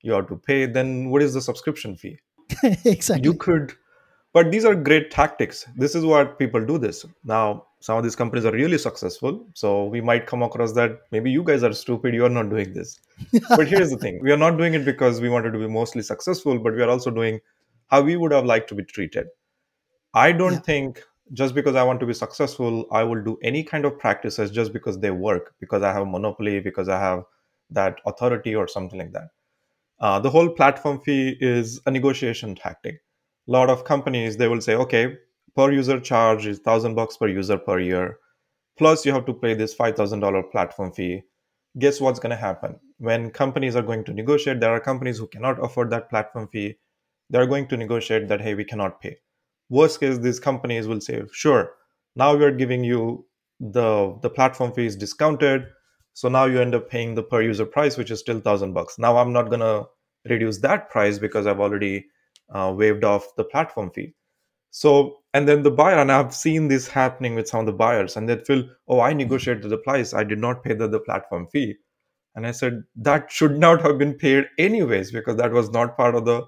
you 0.03 0.11
have 0.13 0.27
to 0.27 0.35
pay. 0.35 0.67
Then 0.67 1.09
what 1.09 1.23
is 1.23 1.33
the 1.33 1.41
subscription 1.41 1.95
fee? 1.95 2.19
Exactly. 2.85 3.23
You 3.23 3.33
could, 3.33 3.73
but 4.33 4.51
these 4.51 4.65
are 4.65 4.75
great 4.75 5.09
tactics. 5.09 5.65
This 5.75 5.95
is 5.95 6.05
what 6.05 6.37
people 6.37 6.63
do. 6.63 6.77
This 6.77 7.05
now. 7.23 7.65
Some 7.85 7.97
of 7.97 8.03
these 8.03 8.15
companies 8.19 8.45
are 8.49 8.53
really 8.53 8.77
successful 8.77 9.37
so 9.61 9.69
we 9.93 10.01
might 10.09 10.25
come 10.31 10.43
across 10.47 10.73
that 10.79 10.99
maybe 11.15 11.31
you 11.37 11.43
guys 11.49 11.63
are 11.67 11.73
stupid 11.79 12.13
you 12.19 12.25
are 12.25 12.35
not 12.37 12.49
doing 12.49 12.73
this. 12.73 12.99
But 13.57 13.67
here's 13.67 13.89
the 13.91 13.97
thing 13.97 14.19
we 14.23 14.31
are 14.31 14.41
not 14.43 14.57
doing 14.57 14.73
it 14.73 14.85
because 14.85 15.21
we 15.21 15.29
wanted 15.29 15.51
to 15.53 15.59
be 15.59 15.67
mostly 15.67 16.01
successful 16.01 16.59
but 16.67 16.75
we 16.75 16.81
are 16.83 16.89
also 16.89 17.11
doing 17.11 17.39
how 17.87 18.01
we 18.01 18.15
would 18.15 18.31
have 18.31 18.45
liked 18.45 18.69
to 18.69 18.75
be 18.75 18.83
treated. 18.83 19.27
I 20.13 20.31
don't 20.31 20.53
Yeah. 20.53 20.59
think 20.71 21.03
just 21.41 21.55
because 21.55 21.75
i 21.81 21.83
want 21.89 21.99
to 22.01 22.05
be 22.05 22.13
successful 22.13 22.85
i 22.91 23.01
will 23.09 23.21
do 23.27 23.33
any 23.49 23.63
kind 23.63 23.85
of 23.89 23.97
practices 23.99 24.51
just 24.57 24.73
because 24.73 24.99
they 25.03 25.11
work 25.11 25.53
because 25.61 25.81
i 25.81 25.91
have 25.97 26.03
a 26.03 26.11
monopoly 26.15 26.59
because 26.59 26.89
i 26.89 26.99
have 26.99 27.23
that 27.69 28.01
authority 28.05 28.53
or 28.53 28.67
something 28.67 28.99
like 28.99 29.13
that. 29.13 29.29
Uh, 29.99 30.19
the 30.19 30.29
whole 30.29 30.49
platform 30.49 30.99
fee 30.99 31.37
is 31.39 31.81
a 31.87 31.91
negotiation 31.91 32.55
tactic. 32.55 33.01
A 33.47 33.51
lot 33.51 33.69
of 33.69 33.83
companies 33.85 34.37
they 34.37 34.47
will 34.47 34.61
say 34.61 34.75
okay 34.75 35.17
per 35.55 35.71
user 35.71 35.99
charge 35.99 36.45
is 36.47 36.57
1000 36.57 36.95
bucks 36.95 37.17
per 37.17 37.27
user 37.27 37.57
per 37.57 37.79
year. 37.79 38.17
Plus 38.77 39.05
you 39.05 39.11
have 39.13 39.25
to 39.25 39.33
pay 39.33 39.53
this 39.53 39.75
$5000 39.75 40.51
platform 40.51 40.91
fee. 40.91 41.23
Guess 41.77 42.01
what's 42.01 42.19
going 42.19 42.31
to 42.31 42.35
happen? 42.35 42.79
When 42.97 43.29
companies 43.31 43.75
are 43.75 43.81
going 43.81 44.03
to 44.05 44.13
negotiate 44.13 44.59
there 44.59 44.71
are 44.71 44.79
companies 44.79 45.17
who 45.17 45.27
cannot 45.27 45.63
afford 45.63 45.89
that 45.91 46.09
platform 46.09 46.47
fee. 46.47 46.77
They're 47.29 47.47
going 47.47 47.67
to 47.67 47.77
negotiate 47.77 48.27
that 48.27 48.41
hey 48.41 48.55
we 48.55 48.63
cannot 48.63 49.01
pay. 49.01 49.17
Worst 49.69 49.99
case 49.99 50.17
these 50.17 50.39
companies 50.39 50.87
will 50.87 51.01
say 51.01 51.21
sure 51.31 51.73
now 52.15 52.35
we 52.35 52.45
are 52.45 52.51
giving 52.51 52.83
you 52.83 53.25
the 53.59 54.17
the 54.21 54.29
platform 54.29 54.73
fee 54.73 54.85
is 54.85 54.95
discounted. 54.95 55.65
So 56.13 56.29
now 56.29 56.45
you 56.45 56.61
end 56.61 56.75
up 56.75 56.89
paying 56.89 57.15
the 57.15 57.23
per 57.23 57.41
user 57.41 57.65
price 57.65 57.97
which 57.97 58.11
is 58.11 58.19
still 58.19 58.35
1000 58.35 58.73
bucks. 58.73 58.99
Now 58.99 59.17
i'm 59.17 59.33
not 59.33 59.49
going 59.49 59.61
to 59.61 59.85
reduce 60.29 60.59
that 60.59 60.89
price 60.89 61.19
because 61.19 61.47
i've 61.47 61.59
already 61.59 62.05
uh, 62.53 62.73
waived 62.75 63.03
off 63.03 63.35
the 63.35 63.43
platform 63.43 63.91
fee. 63.91 64.13
So 64.71 65.22
and 65.33 65.47
then 65.47 65.63
the 65.63 65.71
buyer 65.71 65.97
and 65.97 66.11
i've 66.11 66.33
seen 66.33 66.67
this 66.67 66.87
happening 66.87 67.35
with 67.35 67.47
some 67.47 67.61
of 67.61 67.65
the 67.65 67.73
buyers 67.73 68.17
and 68.17 68.29
they 68.29 68.37
feel 68.37 68.63
oh 68.87 68.99
i 68.99 69.13
negotiated 69.13 69.69
the 69.69 69.77
price. 69.77 70.13
I 70.13 70.23
did 70.23 70.39
not 70.39 70.63
pay 70.63 70.73
the, 70.73 70.87
the 70.87 70.99
platform 70.99 71.47
fee. 71.47 71.75
And 72.35 72.47
i 72.47 72.51
said 72.51 72.83
that 72.95 73.31
should 73.31 73.57
not 73.57 73.81
have 73.81 73.97
been 73.97 74.13
paid 74.15 74.45
anyways 74.57 75.11
because 75.11 75.37
that 75.37 75.51
was 75.51 75.71
not 75.71 75.97
part 75.97 76.15
of 76.15 76.25
the 76.25 76.43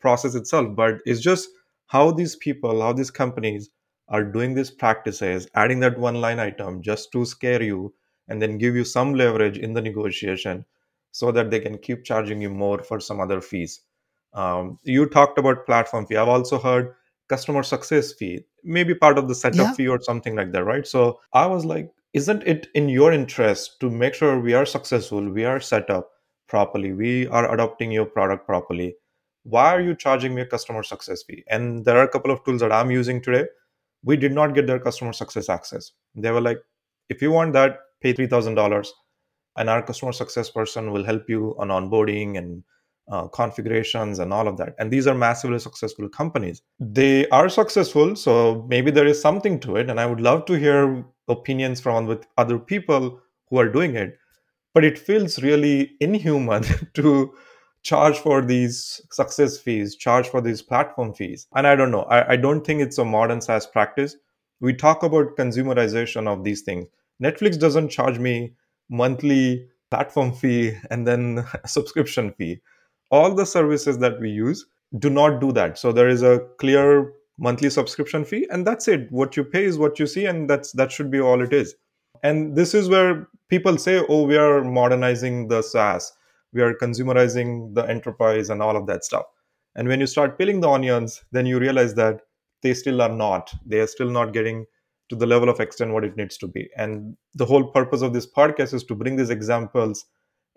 process 0.00 0.34
itself. 0.34 0.74
But 0.76 1.00
it's 1.06 1.20
just 1.20 1.48
how 1.86 2.10
these 2.10 2.36
people 2.36 2.80
how 2.82 2.92
these 2.92 3.10
companies 3.10 3.70
are 4.08 4.24
doing 4.24 4.54
these 4.54 4.70
practices 4.70 5.48
adding 5.54 5.80
that 5.80 5.98
one 5.98 6.20
line 6.20 6.40
item 6.40 6.82
just 6.82 7.12
to 7.12 7.24
scare 7.24 7.62
you 7.62 7.94
and 8.28 8.40
then 8.42 8.58
give 8.58 8.74
you 8.74 8.84
some 8.84 9.14
leverage 9.14 9.58
in 9.58 9.72
the 9.74 9.82
negotiation 9.82 10.64
so 11.12 11.32
that 11.32 11.50
they 11.50 11.60
can 11.60 11.78
keep 11.78 12.04
charging 12.04 12.40
you 12.40 12.50
more 12.50 12.82
for 12.82 13.00
some 13.00 13.20
other 13.20 13.40
fees. 13.40 13.80
Um, 14.32 14.78
you 14.84 15.06
talked 15.06 15.38
about 15.38 15.66
platform 15.66 16.06
fee. 16.06 16.16
I've 16.16 16.28
also 16.28 16.58
heard 16.58 16.94
customer 17.32 17.62
success 17.62 18.12
fee 18.20 18.44
maybe 18.64 18.94
part 18.94 19.18
of 19.18 19.28
the 19.28 19.34
setup 19.34 19.68
Yeah. 19.68 19.74
fee 19.76 19.88
or 19.88 20.00
something 20.02 20.36
like 20.36 20.52
that 20.52 20.64
right? 20.64 20.86
So 20.86 21.20
i 21.32 21.46
was 21.46 21.64
like 21.64 21.90
isn't 22.20 22.42
it 22.52 22.66
in 22.74 22.88
your 22.88 23.12
interest 23.12 23.78
to 23.80 23.88
make 24.02 24.14
sure 24.20 24.40
we 24.40 24.54
are 24.60 24.66
successful 24.66 25.28
we 25.38 25.44
are 25.44 25.60
set 25.60 25.90
up 25.96 26.10
properly 26.54 26.92
we 26.92 27.12
are 27.28 27.52
adopting 27.54 27.92
your 27.92 28.06
product 28.06 28.46
properly? 28.46 28.96
Why 29.44 29.66
are 29.74 29.80
you 29.80 29.94
charging 29.96 30.34
me 30.34 30.42
a 30.42 30.46
customer 30.46 30.82
success 30.82 31.22
fee? 31.22 31.44
And 31.48 31.84
there 31.84 31.96
are 31.98 32.04
a 32.04 32.08
couple 32.16 32.30
of 32.32 32.44
tools 32.44 32.60
that 32.60 32.72
i'm 32.72 32.90
using 32.90 33.22
today. 33.22 33.44
We 34.10 34.16
did 34.16 34.32
not 34.32 34.54
get 34.54 34.66
their 34.66 34.78
customer 34.88 35.12
success 35.12 35.48
access. 35.48 35.92
They 36.14 36.30
were 36.30 36.40
like 36.48 36.60
if 37.08 37.22
you 37.22 37.30
want 37.30 37.52
that 37.54 37.78
pay 38.02 38.12
$3000 38.14 38.88
and 39.56 39.70
our 39.70 39.82
customer 39.82 40.12
success 40.12 40.50
person 40.50 40.90
will 40.92 41.04
help 41.04 41.28
you 41.28 41.54
on 41.58 41.68
onboarding 41.68 42.36
and 42.38 42.62
uh, 43.10 43.26
configurations 43.28 44.18
and 44.18 44.32
all 44.32 44.46
of 44.46 44.56
that. 44.56 44.74
And 44.78 44.90
these 44.90 45.06
are 45.06 45.14
massively 45.14 45.58
successful 45.58 46.08
companies. 46.08 46.62
They 46.78 47.28
are 47.28 47.48
successful 47.48 48.16
so 48.16 48.64
maybe 48.68 48.90
there 48.90 49.06
is 49.06 49.20
something 49.20 49.58
to 49.60 49.76
it 49.76 49.90
and 49.90 50.00
i 50.00 50.06
would 50.06 50.20
love 50.20 50.44
to 50.46 50.54
hear 50.54 51.04
opinions 51.28 51.80
from 51.80 52.06
with 52.06 52.26
other 52.36 52.58
people 52.58 53.20
who 53.48 53.58
are 53.58 53.68
doing 53.68 53.96
it. 53.96 54.18
But 54.74 54.84
it 54.84 54.98
feels 54.98 55.42
really 55.42 55.92
inhuman 56.00 56.64
to 56.94 57.32
charge 57.82 58.18
for 58.18 58.42
these 58.42 59.00
success 59.10 59.58
fees 59.58 59.96
charge 59.96 60.28
for 60.28 60.40
these 60.40 60.60
platform 60.62 61.14
fees. 61.14 61.46
And 61.54 61.66
i 61.66 61.74
don't 61.74 61.90
know. 61.90 62.02
I, 62.02 62.32
I 62.32 62.36
don't 62.36 62.64
think 62.64 62.82
it's 62.82 62.98
a 62.98 63.04
modern 63.04 63.40
SaaS 63.40 63.66
practice. 63.66 64.16
We 64.60 64.74
talk 64.74 65.02
about 65.02 65.36
consumerization 65.36 66.28
of 66.28 66.44
these 66.44 66.62
things. 66.62 66.86
Netflix 67.22 67.58
doesn't 67.58 67.88
charge 67.88 68.18
me 68.18 68.52
monthly 68.90 69.66
platform 69.90 70.32
fee 70.32 70.72
and 70.90 71.06
then 71.06 71.44
subscription 71.66 72.32
fee 72.32 72.60
all 73.10 73.34
the 73.34 73.46
services 73.46 73.98
that 73.98 74.20
we 74.20 74.30
use 74.30 74.66
do 74.98 75.10
not 75.10 75.40
do 75.40 75.52
that. 75.52 75.78
So 75.78 75.92
there 75.92 76.08
is 76.08 76.22
a 76.22 76.40
clear 76.58 77.12
monthly 77.38 77.70
subscription 77.70 78.24
fee 78.24 78.46
and 78.50 78.66
that's 78.66 78.88
it. 78.88 79.10
What 79.10 79.36
you 79.36 79.44
pay 79.44 79.64
is 79.64 79.78
what 79.78 79.98
you 79.98 80.06
see 80.06 80.26
and 80.26 80.48
that's 80.48 80.72
that 80.72 80.92
should 80.92 81.10
be 81.10 81.20
all 81.20 81.42
it 81.42 81.52
is. 81.52 81.74
And 82.22 82.56
this 82.56 82.74
is 82.74 82.88
where 82.88 83.28
people 83.48 83.78
say 83.78 84.04
oh 84.08 84.24
we 84.24 84.36
are 84.36 84.62
modernizing 84.62 85.48
the 85.48 85.62
saas. 85.62 86.12
We 86.52 86.62
are 86.62 86.74
consumerizing 86.74 87.74
the 87.74 87.82
enterprise 87.82 88.50
and 88.50 88.60
all 88.62 88.76
of 88.76 88.86
that 88.88 89.04
stuff. 89.04 89.24
And 89.76 89.88
when 89.88 90.00
you 90.00 90.06
start 90.06 90.38
peeling 90.38 90.60
the 90.60 90.68
onions 90.68 91.22
then 91.32 91.46
you 91.46 91.58
realize 91.58 91.94
that 91.94 92.20
they 92.62 92.74
still 92.74 93.00
are 93.00 93.08
not. 93.08 93.52
They 93.64 93.80
are 93.80 93.86
still 93.86 94.10
not 94.10 94.32
getting 94.32 94.66
to 95.08 95.16
the 95.16 95.26
level 95.26 95.48
of 95.48 95.60
extent 95.60 95.92
what 95.92 96.04
it 96.04 96.16
needs 96.16 96.36
to 96.38 96.46
be. 96.46 96.68
And 96.76 97.16
the 97.34 97.46
whole 97.46 97.64
purpose 97.64 98.02
of 98.02 98.12
this 98.12 98.30
podcast 98.30 98.74
is 98.74 98.84
to 98.84 98.94
bring 98.94 99.16
these 99.16 99.30
examples 99.30 100.04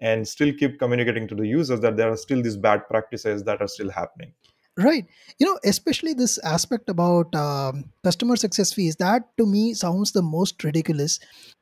and 0.03 0.27
still 0.27 0.53
keep 0.61 0.79
communicating 0.79 1.27
to 1.27 1.35
the 1.35 1.47
users 1.47 1.79
that 1.81 1.97
there 1.97 2.11
are 2.11 2.17
still 2.17 2.41
these 2.43 2.57
bad 2.57 2.87
practices 2.89 3.43
that 3.43 3.61
are 3.61 3.71
still 3.77 3.89
happening 3.89 4.33
Right. 4.77 5.05
You 5.39 5.45
know, 5.45 5.59
especially 5.63 6.13
this 6.13 6.39
aspect 6.39 6.89
about 6.89 7.33
um, 7.35 7.91
customer 8.03 8.35
success 8.35 8.73
fees, 8.73 8.95
that 8.95 9.21
to 9.37 9.45
me 9.45 9.75
sounds 9.75 10.13
the 10.13 10.23
most 10.23 10.63
ridiculous. 10.63 11.19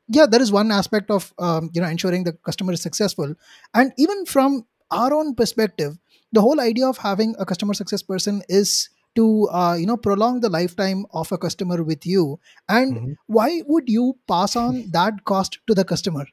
Yeah, 0.08 0.24
there 0.24 0.40
is 0.40 0.50
one 0.50 0.72
aspect 0.72 1.10
of, 1.10 1.34
um, 1.38 1.70
you 1.74 1.82
know, 1.82 1.88
ensuring 1.88 2.24
the 2.24 2.32
customer 2.32 2.72
is 2.72 2.80
successful. 2.80 3.34
And 3.74 3.92
even 3.98 4.24
from 4.24 4.66
our 4.90 5.12
own 5.12 5.34
perspective, 5.34 5.98
the 6.32 6.40
whole 6.40 6.58
idea 6.60 6.86
of 6.88 6.96
having 6.96 7.34
a 7.38 7.44
customer 7.44 7.74
success 7.74 8.02
person 8.02 8.42
is 8.48 8.88
to, 9.14 9.46
uh, 9.52 9.76
you 9.78 9.86
know, 9.86 9.98
prolong 9.98 10.40
the 10.40 10.48
lifetime 10.48 11.04
of 11.12 11.30
a 11.32 11.36
customer 11.36 11.82
with 11.82 12.06
you. 12.06 12.40
And 12.66 12.96
Mhm. 12.96 13.16
why 13.26 13.62
would 13.66 13.90
you 13.90 14.16
pass 14.26 14.56
on 14.56 14.90
that 14.92 15.24
cost 15.26 15.58
to 15.66 15.74
the 15.74 15.84
customer? 15.84 16.24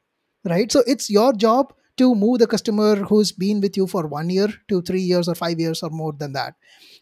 Right. 0.44 0.72
So 0.72 0.82
it's 0.86 1.10
your 1.10 1.34
job 1.34 1.74
to 2.00 2.14
move 2.14 2.38
the 2.42 2.46
customer 2.54 2.96
who's 3.12 3.32
been 3.44 3.60
with 3.60 3.76
you 3.76 3.86
for 3.86 4.06
one 4.06 4.30
year 4.30 4.48
to 4.68 4.80
three 4.90 5.02
years 5.12 5.28
or 5.28 5.34
five 5.34 5.60
years 5.66 5.82
or 5.82 5.90
more 5.90 6.12
than 6.24 6.32
that. 6.38 6.54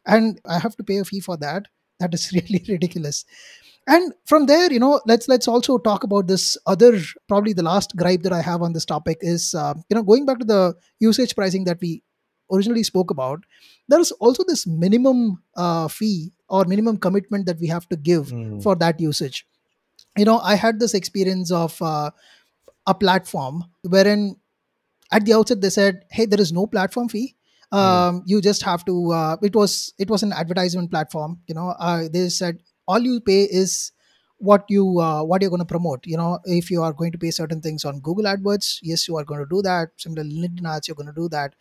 And 0.06 0.40
i 0.46 0.58
have 0.58 0.76
to 0.76 0.84
pay 0.92 0.98
a 0.98 1.04
fee 1.04 1.20
for 1.20 1.36
that. 1.46 1.66
That 2.00 2.14
is 2.14 2.32
really 2.38 2.64
ridiculous. 2.68 3.24
And 3.86 4.12
from 4.30 4.46
there 4.46 4.70
you 4.72 4.78
know 4.84 5.00
let's 5.10 5.28
let's 5.28 5.48
also 5.48 5.78
talk 5.84 6.04
about 6.04 6.26
this 6.30 6.56
other 6.66 6.90
probably 7.26 7.54
the 7.60 7.62
last 7.68 7.94
gripe 8.00 8.22
that 8.26 8.34
i 8.38 8.40
have 8.48 8.60
on 8.66 8.74
this 8.74 8.84
topic 8.90 9.18
is 9.34 9.54
uh, 9.54 9.74
you 9.88 9.94
know 9.98 10.02
going 10.10 10.26
back 10.26 10.38
to 10.42 10.44
the 10.50 10.74
usage 11.06 11.34
pricing 11.38 11.64
that 11.68 11.80
we 11.80 11.92
originally 12.56 12.82
spoke 12.88 13.10
about 13.14 13.46
there's 13.94 14.10
also 14.26 14.44
this 14.50 14.66
minimum 14.66 15.42
uh, 15.56 15.88
fee 15.88 16.32
or 16.48 16.64
minimum 16.74 16.98
commitment 17.06 17.46
that 17.46 17.58
we 17.64 17.66
have 17.68 17.88
to 17.88 17.96
give 18.10 18.28
Mm, 18.28 18.62
for 18.62 18.74
that 18.82 19.00
usage. 19.00 19.46
You 20.18 20.26
know 20.28 20.38
i 20.52 20.54
had 20.66 20.80
this 20.80 20.94
experience 21.00 21.50
of 21.62 21.80
uh, 21.80 22.10
a 22.86 22.94
platform 22.94 23.64
wherein 23.96 24.36
at 25.10 25.24
the 25.24 25.32
outset 25.32 25.60
they 25.60 25.70
said 25.70 26.04
hey 26.10 26.26
there 26.26 26.40
is 26.40 26.52
no 26.52 26.66
platform 26.66 27.08
fee. 27.08 27.34
Mm, 27.72 27.78
um, 27.78 28.22
you 28.24 28.40
just 28.40 28.62
have 28.62 28.84
to 28.86 29.12
uh, 29.12 29.36
it 29.42 29.54
was 29.54 29.92
it 29.98 30.08
was 30.08 30.22
an 30.22 30.32
advertisement 30.32 30.90
platform 30.90 31.40
you 31.46 31.54
know 31.54 31.74
uh, 31.78 32.08
they 32.10 32.28
said 32.30 32.60
all 32.86 33.00
you 33.00 33.20
pay 33.20 33.42
is 33.44 33.92
what 34.38 34.64
you 34.68 35.00
uh, 35.00 35.22
what 35.22 35.42
you're 35.42 35.50
going 35.50 35.60
to 35.60 35.66
promote 35.66 36.06
you 36.06 36.16
know 36.16 36.38
if 36.44 36.70
you 36.70 36.82
are 36.82 36.92
going 36.92 37.12
to 37.12 37.18
pay 37.18 37.30
certain 37.30 37.60
things 37.60 37.84
on 37.84 38.00
google 38.00 38.24
adwords 38.24 38.78
yes 38.82 39.06
you 39.08 39.16
are 39.16 39.24
going 39.24 39.40
to 39.40 39.46
do 39.50 39.60
that. 39.62 39.90
Similarly 39.96 40.40
linkedin 40.42 40.68
ads 40.74 40.88
you're 40.88 40.94
going 40.94 41.12
to 41.14 41.20
do 41.20 41.28
that. 41.28 41.54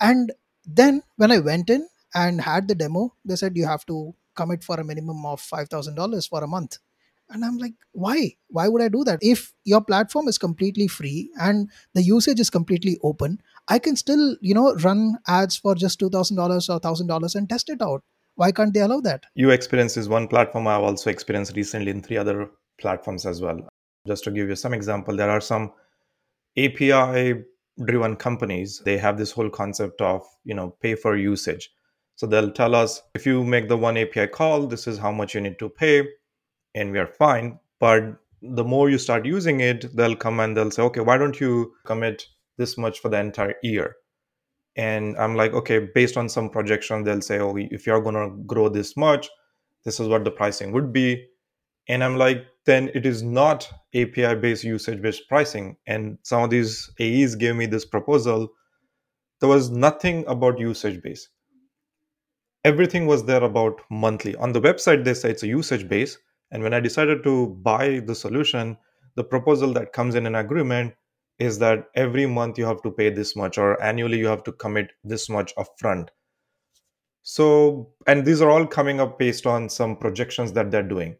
And 0.00 0.32
then 0.66 1.02
when 1.16 1.32
i 1.32 1.38
went 1.38 1.70
in 1.70 1.88
and 2.14 2.40
had 2.40 2.68
the 2.68 2.74
demo 2.74 3.14
they 3.24 3.36
said 3.36 3.56
you 3.56 3.66
have 3.66 3.84
to 3.86 4.14
commit 4.34 4.62
for 4.62 4.78
a 4.80 4.84
minimum 4.84 5.26
of 5.26 5.40
$5000 5.40 6.28
for 6.28 6.44
a 6.44 6.46
month 6.46 6.78
and 7.30 7.44
i'm 7.44 7.58
like 7.58 7.74
why? 7.92 8.36
Why 8.48 8.68
would 8.68 8.82
i 8.82 8.88
do 8.88 9.04
that? 9.04 9.18
If 9.20 9.52
your 9.64 9.80
platform 9.80 10.28
is 10.28 10.38
completely 10.38 10.86
free 10.88 11.30
and 11.40 11.68
the 11.94 12.02
usage 12.02 12.40
is 12.40 12.50
completely 12.50 12.98
open 13.02 13.40
i 13.68 13.78
can 13.78 13.96
still 13.96 14.36
you 14.40 14.54
know 14.54 14.74
run 14.76 15.18
ads 15.26 15.56
for 15.56 15.74
just 15.74 16.00
$2000 16.00 16.38
or 16.38 16.80
$1000 16.80 17.34
and 17.34 17.48
test 17.48 17.70
it 17.70 17.82
out. 17.82 18.02
Why 18.36 18.52
can't 18.52 18.72
they 18.72 18.80
allow 18.80 19.00
that? 19.00 19.24
You 19.34 19.50
experience 19.50 19.96
is 19.96 20.08
one 20.08 20.28
platform 20.28 20.66
i've 20.66 20.82
also 20.82 21.10
experienced 21.10 21.56
recently 21.56 21.90
in 21.90 22.02
three 22.02 22.16
other 22.16 22.50
platforms 22.80 23.26
as 23.26 23.40
well. 23.42 23.68
Just 24.06 24.24
to 24.24 24.30
give 24.30 24.48
you 24.48 24.56
some 24.56 24.74
example 24.74 25.16
there 25.16 25.30
are 25.30 25.40
some 25.40 25.72
api 26.56 27.42
driven 27.84 28.16
companies. 28.16 28.82
They 28.84 28.98
have 28.98 29.16
this 29.16 29.30
whole 29.32 29.50
concept 29.50 30.00
of 30.00 30.22
you 30.44 30.54
know 30.54 30.76
pay 30.82 30.94
for 30.94 31.16
usage. 31.16 31.70
So 32.16 32.26
they'll 32.26 32.50
tell 32.52 32.74
us 32.74 33.02
if 33.14 33.24
you 33.26 33.44
make 33.44 33.68
the 33.68 33.76
one 33.76 33.96
api 33.96 34.26
call 34.28 34.66
this 34.66 34.86
is 34.86 34.98
how 34.98 35.10
much 35.10 35.34
you 35.34 35.40
need 35.40 35.58
to 35.58 35.68
pay 35.68 36.06
and 36.74 36.92
we 36.92 36.98
are 36.98 37.06
fine 37.06 37.58
but 37.78 38.02
the 38.42 38.64
more 38.64 38.88
you 38.90 38.98
start 38.98 39.26
using 39.26 39.60
it 39.60 39.94
they'll 39.96 40.16
come 40.16 40.40
and 40.40 40.56
they'll 40.56 40.70
say 40.70 40.82
okay 40.82 41.00
why 41.00 41.16
don't 41.16 41.40
you 41.40 41.72
commit 41.84 42.26
this 42.56 42.76
much 42.78 43.00
for 43.00 43.08
the 43.08 43.18
entire 43.18 43.54
year 43.62 43.96
and 44.76 45.16
i'm 45.18 45.34
like 45.34 45.52
okay 45.52 45.78
based 45.94 46.16
on 46.16 46.28
some 46.28 46.48
projection 46.48 47.04
they'll 47.04 47.20
say 47.20 47.38
oh 47.38 47.54
if 47.56 47.86
you're 47.86 48.02
going 48.02 48.14
to 48.14 48.36
grow 48.44 48.68
this 48.68 48.96
much 48.96 49.28
this 49.84 50.00
is 50.00 50.08
what 50.08 50.24
the 50.24 50.30
pricing 50.30 50.72
would 50.72 50.92
be 50.92 51.26
and 51.88 52.04
i'm 52.04 52.16
like 52.16 52.46
then 52.66 52.90
it 52.94 53.06
is 53.06 53.22
not 53.22 53.68
API 53.94 54.34
based 54.36 54.64
usage 54.64 55.00
based 55.02 55.28
pricing. 55.28 55.76
And 55.86 56.18
some 56.22 56.42
of 56.42 56.50
these 56.50 56.90
AEs 57.00 57.34
gave 57.34 57.56
me 57.56 57.66
this 57.66 57.84
proposal. 57.84 58.48
There 59.40 59.48
was 59.48 59.70
nothing 59.70 60.24
about 60.28 60.58
usage 60.58 61.02
based. 61.02 61.28
Everything 62.64 63.06
was 63.06 63.24
there 63.24 63.42
about 63.42 63.80
monthly. 63.90 64.36
On 64.36 64.52
the 64.52 64.60
website, 64.60 65.04
they 65.04 65.14
say 65.14 65.30
it's 65.30 65.42
a 65.42 65.48
usage 65.48 65.88
base. 65.88 66.18
And 66.50 66.62
when 66.62 66.74
I 66.74 66.80
decided 66.80 67.22
to 67.24 67.48
buy 67.62 68.00
the 68.00 68.14
solution, 68.14 68.76
the 69.14 69.24
proposal 69.24 69.72
that 69.74 69.92
comes 69.92 70.14
in 70.14 70.26
an 70.26 70.34
agreement 70.34 70.94
is 71.38 71.58
that 71.58 71.86
every 71.94 72.26
month 72.26 72.58
you 72.58 72.66
have 72.66 72.82
to 72.82 72.90
pay 72.90 73.10
this 73.10 73.34
much, 73.34 73.56
or 73.56 73.82
annually 73.82 74.18
you 74.18 74.26
have 74.26 74.42
to 74.44 74.52
commit 74.52 74.92
this 75.04 75.28
much 75.28 75.54
upfront. 75.56 76.08
So, 77.22 77.92
and 78.06 78.24
these 78.24 78.40
are 78.40 78.50
all 78.50 78.66
coming 78.66 79.00
up 79.00 79.18
based 79.18 79.46
on 79.46 79.68
some 79.68 79.96
projections 79.96 80.52
that 80.52 80.70
they're 80.70 80.82
doing. 80.82 81.16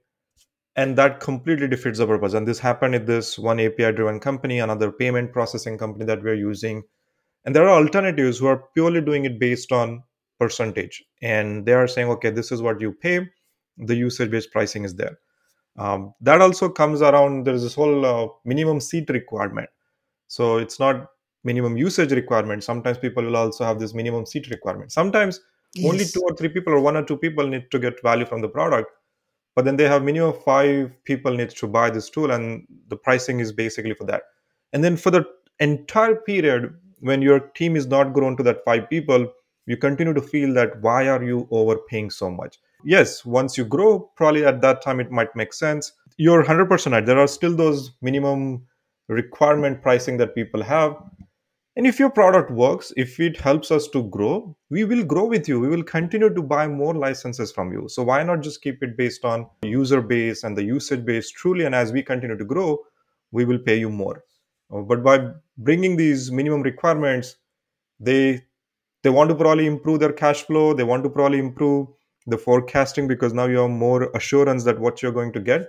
And 0.77 0.97
that 0.97 1.21
completely 1.21 1.69
defeats 1.69 1.99
the 1.99 2.07
purpose. 2.07 2.33
And 2.33 2.47
this 2.47 2.59
happened 2.59 2.95
in 2.95 3.05
this 3.05 3.39
one 3.39 3.61
api 3.61 3.93
driven 3.93 4.21
company 4.21 4.61
another 4.61 4.93
payment 4.93 5.33
processing 5.33 5.79
company 5.79 6.05
that 6.07 6.23
we're 6.23 6.35
using. 6.35 6.83
And 7.45 7.55
there 7.55 7.69
are 7.69 7.83
alternatives 7.83 8.39
who 8.39 8.47
are 8.47 8.65
purely 8.75 9.01
doing 9.01 9.25
it 9.25 9.39
based 9.39 9.73
on 9.73 10.03
percentage. 10.39 11.03
And 11.23 11.67
they 11.67 11.73
are 11.73 11.87
saying 11.87 12.09
okay 12.09 12.31
this 12.31 12.53
is 12.53 12.63
what 12.63 12.81
you 12.81 12.93
pay 12.93 13.29
the 13.87 13.95
usage 13.95 14.31
based 14.31 14.51
pricing 14.53 14.85
is 14.85 14.95
there. 14.95 15.19
Um, 15.77 16.15
that 16.21 16.41
also 16.41 16.69
comes 16.69 17.01
around 17.01 17.47
there's 17.47 17.63
this 17.63 17.75
whole 17.75 18.05
uh, 18.05 18.29
minimum 18.45 18.81
seat 18.81 19.09
requirement. 19.11 19.69
So 20.27 20.59
it's 20.59 20.79
not 20.79 21.09
minimum 21.45 21.77
usage 21.77 22.13
requirement. 22.13 22.65
Sometimes 22.65 22.99
people 22.99 23.25
will 23.25 23.37
also 23.37 23.65
have 23.65 23.79
this 23.79 23.95
minimum 23.95 24.27
seat 24.27 24.51
requirement. 24.51 24.93
Sometimes 24.93 25.41
yes. 25.75 25.91
only 25.91 26.05
two 26.05 26.23
or 26.23 26.35
three 26.37 26.49
people 26.49 26.73
or 26.73 26.81
one 26.81 26.97
or 26.97 27.05
two 27.05 27.17
people 27.17 27.47
need 27.47 27.71
to 27.71 27.79
get 27.79 28.03
value 28.03 28.27
from 28.27 28.41
the 28.41 28.49
product 28.49 28.91
but 29.57 29.65
then 29.65 29.77
they 29.77 29.89
have 29.89 30.03
minimum 30.03 30.35
five 30.45 30.93
people 31.05 31.35
needs 31.35 31.55
to 31.55 31.67
buy 31.67 31.91
this 31.91 32.09
tool 32.09 32.31
and 32.31 32.67
the 32.89 32.97
pricing 32.97 33.41
is 33.41 33.53
basically 33.53 33.95
for 33.95 34.05
that. 34.05 34.23
And 34.73 34.85
then 34.85 34.97
for 34.97 35.11
the 35.11 35.27
entire 35.59 36.17
period 36.17 36.75
when 37.01 37.21
your 37.21 37.41
team 37.41 37.77
is 37.77 37.87
not 37.87 38.13
grown 38.13 38.37
to 38.37 38.43
that 38.45 38.65
five 38.65 38.89
people 38.89 39.31
you 39.67 39.77
continue 39.77 40.15
to 40.15 40.23
feel 40.23 40.55
that 40.55 40.81
why 40.81 41.09
are 41.09 41.23
you 41.23 41.47
overpaying 41.51 42.11
so 42.11 42.31
much 42.31 42.59
yes 42.85 43.25
once 43.25 43.57
you 43.59 43.65
grow 43.65 44.11
probably 44.17 44.45
at 44.45 44.61
that 44.61 44.83
time 44.83 45.01
it 45.01 45.11
might 45.11 45.35
make 45.35 45.53
sense 45.53 45.93
you're 46.17 46.45
100% 46.45 46.93
right 46.93 47.07
there 47.07 47.19
are 47.19 47.29
still 47.29 47.55
those 47.55 47.93
minimum 48.03 48.63
requirement 49.09 49.83
pricing 49.83 50.17
that 50.17 50.35
people 50.35 50.63
have 50.63 50.97
and 51.77 51.87
if 51.87 51.99
your 51.99 52.11
product 52.11 52.51
works, 52.51 52.93
if 52.97 53.21
it 53.21 53.41
helps 53.41 53.71
us 53.71 53.87
to 53.89 54.03
grow, 54.03 54.57
we 54.71 54.85
will 54.85 55.05
grow 55.05 55.25
with 55.25 55.49
you. 55.49 55.61
We 55.61 55.69
will 55.69 55.85
continue 55.85 56.29
to 56.29 56.43
buy 56.43 56.67
more 56.67 56.95
licenses 56.95 57.53
from 57.53 57.73
you. 57.73 57.89
So 57.89 58.03
why 58.03 58.23
not 58.25 58.41
just 58.43 58.61
keep 58.61 58.83
it 58.83 58.97
based 58.97 59.25
on 59.25 59.47
user 59.63 60.01
base 60.01 60.43
and 60.43 60.57
the 60.57 60.65
usage 60.65 61.05
base 61.05 61.31
truly? 61.31 61.65
And 61.65 61.75
as 61.75 61.93
we 61.93 62.03
continue 62.03 62.37
to 62.37 62.45
grow, 62.45 62.81
we 63.31 63.45
will 63.45 63.59
pay 63.59 63.79
you 63.79 63.89
more. 63.89 64.25
Uh, 64.71 64.81
but 64.81 65.05
by 65.05 65.31
bringing 65.59 65.97
these 65.97 66.31
minimum 66.33 66.63
requirements, 66.63 67.37
they 68.01 68.43
they 69.03 69.11
want 69.11 69.31
to 69.31 69.37
probably 69.37 69.67
improve 69.67 70.01
their 70.01 70.13
cash 70.13 70.43
flow. 70.43 70.75
They 70.75 70.85
want 70.85 71.05
to 71.05 71.09
probably 71.09 71.39
improve 71.39 71.89
the 72.31 72.39
forecasting 72.39 73.09
because 73.09 73.33
now 73.33 73.47
you 73.47 73.59
have 73.59 73.71
more 73.71 74.11
assurance 74.15 74.65
that 74.65 74.81
what 74.81 75.03
you're 75.03 75.13
going 75.13 75.33
to 75.33 75.41
get, 75.41 75.69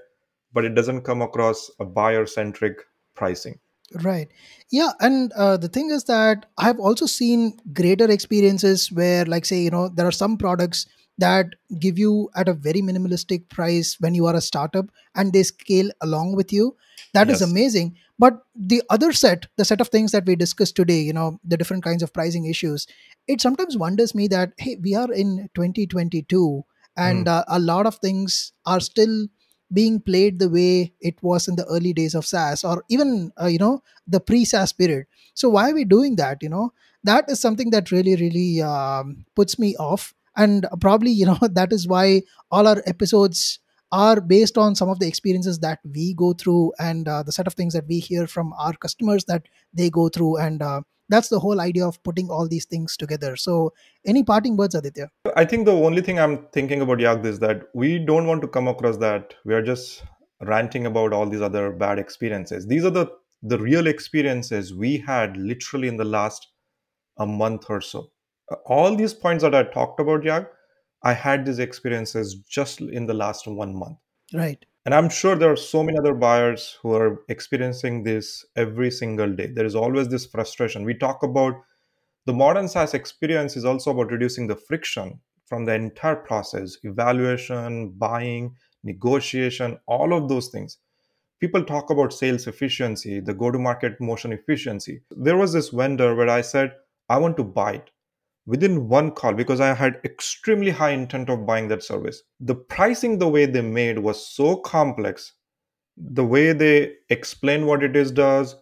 but 0.53 0.65
it 0.65 0.75
doesn't 0.75 1.01
come 1.01 1.21
across 1.21 1.69
a 1.79 1.85
buyer 1.85 2.25
centric 2.25 2.77
pricing. 3.15 3.59
Right. 4.03 4.29
Yeah. 4.71 4.91
And 5.01 5.33
uh, 5.33 5.57
the 5.57 5.67
thing 5.67 5.91
is 5.91 6.05
that 6.05 6.45
I've 6.57 6.79
also 6.79 7.05
seen 7.05 7.57
greater 7.73 8.09
experiences 8.09 8.89
where, 8.91 9.25
like, 9.25 9.45
say, 9.45 9.61
you 9.61 9.69
know, 9.69 9.89
there 9.89 10.07
are 10.07 10.13
some 10.13 10.37
products 10.37 10.87
that 11.17 11.47
give 11.79 11.99
you 11.99 12.29
at 12.35 12.47
a 12.47 12.53
very 12.53 12.81
minimalistic 12.81 13.49
price 13.49 13.97
when 13.99 14.15
you 14.15 14.25
are 14.25 14.35
a 14.35 14.41
startup 14.41 14.85
and 15.15 15.33
they 15.33 15.43
scale 15.43 15.89
along 16.01 16.35
with 16.35 16.51
you. 16.51 16.75
That 17.13 17.27
yes. 17.27 17.41
is 17.41 17.49
amazing. 17.49 17.97
But 18.17 18.41
the 18.55 18.81
other 18.89 19.11
set, 19.11 19.47
the 19.57 19.65
set 19.65 19.81
of 19.81 19.89
things 19.89 20.11
that 20.11 20.25
we 20.25 20.35
discussed 20.35 20.75
today, 20.75 20.99
you 20.99 21.13
know, 21.13 21.39
the 21.43 21.57
different 21.57 21.83
kinds 21.83 22.03
of 22.03 22.13
pricing 22.13 22.45
issues, 22.45 22.87
it 23.27 23.41
sometimes 23.41 23.77
wonders 23.77 24.15
me 24.15 24.27
that, 24.29 24.53
hey, 24.57 24.77
we 24.81 24.95
are 24.95 25.11
in 25.11 25.49
2022 25.55 26.63
and 26.97 27.25
mm. 27.25 27.29
uh, 27.29 27.43
a 27.47 27.59
lot 27.59 27.85
of 27.85 27.95
things 27.95 28.53
are 28.65 28.79
still 28.79 29.27
being 29.73 29.99
played 29.99 30.39
the 30.39 30.49
way 30.49 30.93
it 30.99 31.21
was 31.21 31.47
in 31.47 31.55
the 31.55 31.65
early 31.65 31.93
days 31.93 32.13
of 32.13 32.25
SaaS 32.25 32.63
or 32.63 32.83
even 32.89 33.31
uh, 33.41 33.47
you 33.47 33.57
know 33.57 33.81
the 34.07 34.19
pre-SaaS 34.19 34.73
period. 34.73 35.05
So 35.33 35.49
why 35.49 35.69
are 35.69 35.73
we 35.73 35.85
doing 35.85 36.15
that? 36.17 36.39
You 36.41 36.49
know 36.49 36.73
that 37.03 37.29
is 37.29 37.39
something 37.39 37.69
that 37.71 37.91
really 37.91 38.15
really 38.15 38.61
um, 38.61 39.25
puts 39.35 39.57
me 39.57 39.75
off, 39.77 40.13
and 40.35 40.67
probably 40.79 41.11
you 41.11 41.25
know 41.25 41.37
that 41.51 41.71
is 41.71 41.87
why 41.87 42.21
all 42.51 42.67
our 42.67 42.81
episodes 42.85 43.59
are 43.91 44.21
based 44.21 44.57
on 44.57 44.75
some 44.75 44.89
of 44.89 44.99
the 44.99 45.07
experiences 45.07 45.59
that 45.59 45.79
we 45.93 46.13
go 46.13 46.33
through 46.33 46.71
and 46.79 47.07
uh, 47.07 47.23
the 47.23 47.31
set 47.31 47.47
of 47.47 47.53
things 47.53 47.73
that 47.73 47.87
we 47.87 47.99
hear 47.99 48.25
from 48.25 48.53
our 48.53 48.73
customers 48.73 49.25
that 49.25 49.43
they 49.73 49.89
go 49.89 50.07
through. 50.07 50.37
And 50.37 50.61
uh, 50.61 50.81
that's 51.09 51.27
the 51.27 51.39
whole 51.39 51.59
idea 51.59 51.85
of 51.85 52.01
putting 52.03 52.29
all 52.29 52.47
these 52.47 52.65
things 52.65 52.95
together. 52.95 53.35
So 53.35 53.73
any 54.05 54.23
parting 54.23 54.55
words 54.55 54.75
aditya? 54.75 55.09
I 55.35 55.43
think 55.43 55.65
the 55.65 55.73
only 55.73 56.01
thing 56.01 56.19
i'm 56.19 56.47
thinking 56.53 56.81
about 56.81 56.99
Yaag 56.99 57.25
is 57.25 57.39
that 57.39 57.63
we 57.73 57.99
don't 57.99 58.27
want 58.27 58.41
to 58.41 58.47
come 58.47 58.67
across 58.67 58.97
that 58.97 59.33
we 59.45 59.53
are 59.53 59.61
just 59.61 60.03
ranting 60.41 60.85
about 60.85 61.13
all 61.13 61.27
these 61.27 61.41
other 61.41 61.71
bad 61.71 61.99
experiences. 61.99 62.67
These 62.67 62.85
are 62.85 62.89
the 62.89 63.07
the 63.43 63.57
real 63.57 63.87
experiences 63.87 64.73
we 64.73 64.97
had 64.99 65.35
literally 65.35 65.87
in 65.87 65.97
the 65.97 66.05
last 66.05 66.47
a 67.17 67.25
month 67.25 67.65
or 67.69 67.81
so 67.81 68.11
all 68.65 68.95
these 68.95 69.13
points 69.13 69.43
that 69.43 69.55
i 69.55 69.63
talked 69.63 69.99
about 69.99 70.21
Yaag 70.21 70.47
i 71.03 71.13
had 71.13 71.45
these 71.45 71.59
experiences 71.59 72.35
just 72.57 72.81
in 72.81 73.05
the 73.05 73.13
last 73.13 73.47
one 73.47 73.75
month 73.75 73.97
right 74.33 74.65
and 74.85 74.95
I'm 74.95 75.09
sure 75.09 75.35
there 75.35 75.51
are 75.51 75.55
so 75.57 75.83
many 75.83 75.99
other 75.99 76.15
buyers 76.15 76.79
who 76.81 76.93
are 76.93 77.23
experiencing 77.29 78.01
this 78.01 78.43
every 78.55 78.89
single 78.89 79.31
day. 79.31 79.45
There 79.45 79.65
is 79.65 79.75
always 79.75 80.07
this 80.07 80.25
frustration. 80.25 80.85
We 80.85 80.95
talk 80.95 81.21
about 81.21 81.53
the 82.25 82.33
modern 82.33 82.67
SaaS 82.67 82.95
experience 82.95 83.55
is 83.55 83.65
also 83.65 83.91
about 83.91 84.11
reducing 84.11 84.47
the 84.47 84.55
friction 84.55 85.19
from 85.45 85.65
the 85.65 85.75
entire 85.75 86.15
process 86.15 86.77
evaluation, 86.83 87.89
buying, 87.91 88.55
negotiation, 88.83 89.77
all 89.85 90.13
of 90.13 90.29
those 90.29 90.49
things. 90.49 90.77
People 91.39 91.63
talk 91.63 91.91
about 91.91 92.13
sales 92.13 92.47
efficiency, 92.47 93.19
the 93.19 93.33
go 93.33 93.51
to 93.51 93.59
market 93.59 93.99
motion 94.01 94.33
efficiency. 94.33 95.01
There 95.11 95.37
was 95.37 95.53
this 95.53 95.69
vendor 95.69 96.15
where 96.15 96.29
I 96.29 96.41
said, 96.41 96.73
I 97.07 97.17
want 97.17 97.37
to 97.37 97.43
buy 97.43 97.73
it 97.73 97.91
within 98.45 98.87
one 98.87 99.11
call 99.11 99.33
because 99.33 99.59
I 99.59 99.73
had 99.73 99.99
extremely 100.03 100.71
high 100.71 100.91
intent 100.91 101.29
of 101.29 101.45
buying 101.45 101.67
that 101.69 101.83
service. 101.83 102.23
The 102.39 102.55
pricing, 102.55 103.19
the 103.19 103.29
way 103.29 103.45
they 103.45 103.61
made 103.61 103.99
was 103.99 104.27
so 104.27 104.55
complex. 104.57 105.33
The 105.97 106.25
way 106.25 106.53
they 106.53 106.93
explain 107.09 107.65
what 107.65 107.83
it 107.83 107.95
is 107.95 108.11
does, 108.11 108.55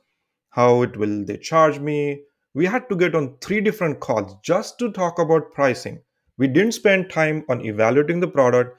how 0.51 0.81
it 0.81 0.97
will 0.97 1.25
they 1.25 1.37
charge 1.37 1.79
me. 1.79 2.23
We 2.53 2.65
had 2.65 2.89
to 2.89 2.95
get 2.95 3.15
on 3.15 3.37
three 3.41 3.61
different 3.61 3.99
calls 3.99 4.35
just 4.43 4.79
to 4.79 4.91
talk 4.91 5.19
about 5.19 5.51
pricing. 5.53 6.01
We 6.37 6.47
didn't 6.47 6.73
spend 6.73 7.09
time 7.09 7.45
on 7.49 7.65
evaluating 7.65 8.19
the 8.19 8.27
product, 8.27 8.77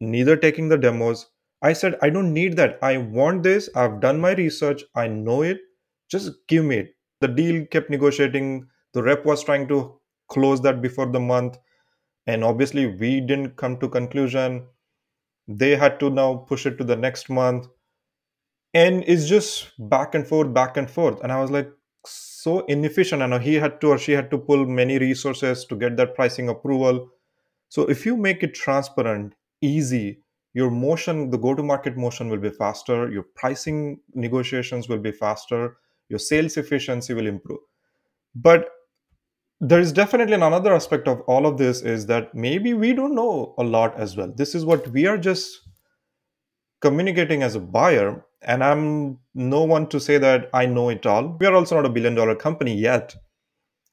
neither 0.00 0.36
taking 0.36 0.68
the 0.68 0.78
demos. 0.78 1.26
I 1.62 1.72
said, 1.74 1.96
I 2.02 2.10
don't 2.10 2.32
need 2.32 2.56
that. 2.56 2.78
I 2.82 2.96
want 2.96 3.42
this. 3.42 3.68
I've 3.76 4.00
done 4.00 4.20
my 4.20 4.32
research. 4.34 4.82
I 4.96 5.06
know 5.08 5.42
it. 5.42 5.60
Just 6.10 6.32
give 6.48 6.64
me 6.64 6.78
it. 6.78 6.94
The 7.20 7.28
deal 7.28 7.66
kept 7.66 7.90
negotiating. 7.90 8.66
The 8.94 9.02
rep 9.02 9.24
was 9.24 9.44
trying 9.44 9.68
to 9.68 10.00
close 10.32 10.60
that 10.62 10.80
before 10.82 11.06
the 11.06 11.20
month. 11.20 11.58
And 12.26 12.44
obviously 12.44 12.86
we 12.86 13.20
didn't 13.20 13.56
come 13.56 13.78
to 13.80 13.88
conclusion. 13.88 14.66
They 15.48 15.76
had 15.76 16.00
to 16.00 16.10
now 16.10 16.36
push 16.48 16.66
it 16.66 16.78
to 16.78 16.84
the 16.84 16.96
next 16.96 17.30
month. 17.30 17.68
And 18.74 19.04
it's 19.06 19.26
just 19.28 19.72
back 19.90 20.14
and 20.14 20.26
forth 20.26 20.52
back 20.54 20.76
and 20.76 20.90
forth. 20.90 21.20
And 21.22 21.30
i 21.30 21.40
was 21.40 21.50
like 21.50 21.70
so 22.06 22.64
inefficient. 22.66 23.22
And 23.22 23.42
he 23.42 23.54
had 23.54 23.80
to 23.82 23.88
or 23.88 23.98
she 23.98 24.12
had 24.12 24.30
to 24.30 24.38
pull 24.38 24.64
many 24.66 24.98
resources 24.98 25.64
to 25.66 25.76
get 25.76 25.96
that 25.98 26.14
pricing 26.14 26.48
approval. 26.48 27.10
So 27.68 27.82
if 27.88 28.06
you 28.06 28.16
make 28.16 28.42
it 28.42 28.54
transparent 28.54 29.34
easy 29.60 30.22
your 30.54 30.70
motion 30.70 31.30
the 31.30 31.38
go 31.38 31.54
to 31.54 31.62
market 31.62 31.96
motion 31.96 32.28
will 32.28 32.38
be 32.38 32.50
faster. 32.50 33.10
Your 33.10 33.22
pricing 33.34 34.00
negotiations 34.14 34.88
will 34.88 34.98
be 34.98 35.12
faster. 35.12 35.78
Your 36.08 36.18
sales 36.18 36.56
efficiency 36.56 37.14
will 37.14 37.26
improve. 37.26 37.60
But 38.34 38.68
there 39.64 39.78
is 39.78 39.92
definitely 39.92 40.34
another 40.34 40.74
aspect 40.74 41.06
of 41.06 41.20
all 41.28 41.46
of 41.46 41.56
this 41.56 41.82
is 41.82 42.06
that 42.06 42.34
maybe 42.34 42.74
we 42.74 42.92
don't 42.92 43.14
know 43.14 43.54
a 43.58 43.62
lot 43.62 43.96
as 43.96 44.16
well. 44.16 44.32
This 44.34 44.56
is 44.56 44.64
what 44.64 44.88
we 44.88 45.06
are 45.06 45.16
just 45.16 45.60
communicating 46.80 47.44
as 47.44 47.54
a 47.54 47.60
buyer 47.60 48.26
and 48.42 48.64
i'm 48.64 49.16
no 49.34 49.62
one 49.62 49.86
to 49.86 50.00
say 50.00 50.18
that 50.18 50.50
i 50.52 50.66
know 50.66 50.88
it 50.88 51.06
all. 51.06 51.36
We 51.38 51.46
are 51.46 51.54
also 51.54 51.76
not 51.76 51.86
a 51.86 51.90
billion 51.90 52.16
dollar 52.16 52.34
company 52.34 52.74
yet 52.74 53.14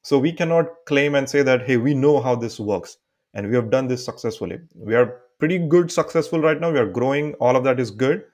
so 0.02 0.18
we 0.18 0.32
cannot 0.32 0.66
claim 0.86 1.14
and 1.14 1.30
say 1.30 1.42
that 1.42 1.62
hey 1.62 1.76
we 1.76 1.94
know 1.94 2.20
how 2.20 2.34
this 2.34 2.58
works 2.58 2.96
and 3.34 3.48
we 3.48 3.54
have 3.54 3.70
done 3.70 3.86
this 3.86 4.04
successfully. 4.04 4.58
We 4.74 4.96
are 4.96 5.20
pretty 5.38 5.58
good 5.58 5.92
successful 5.92 6.40
right 6.40 6.60
now. 6.60 6.72
We 6.72 6.80
are 6.80 6.90
growing. 6.90 7.34
All 7.34 7.54
of 7.54 7.62
that 7.62 7.78
is 7.78 7.92
good. 7.92 8.24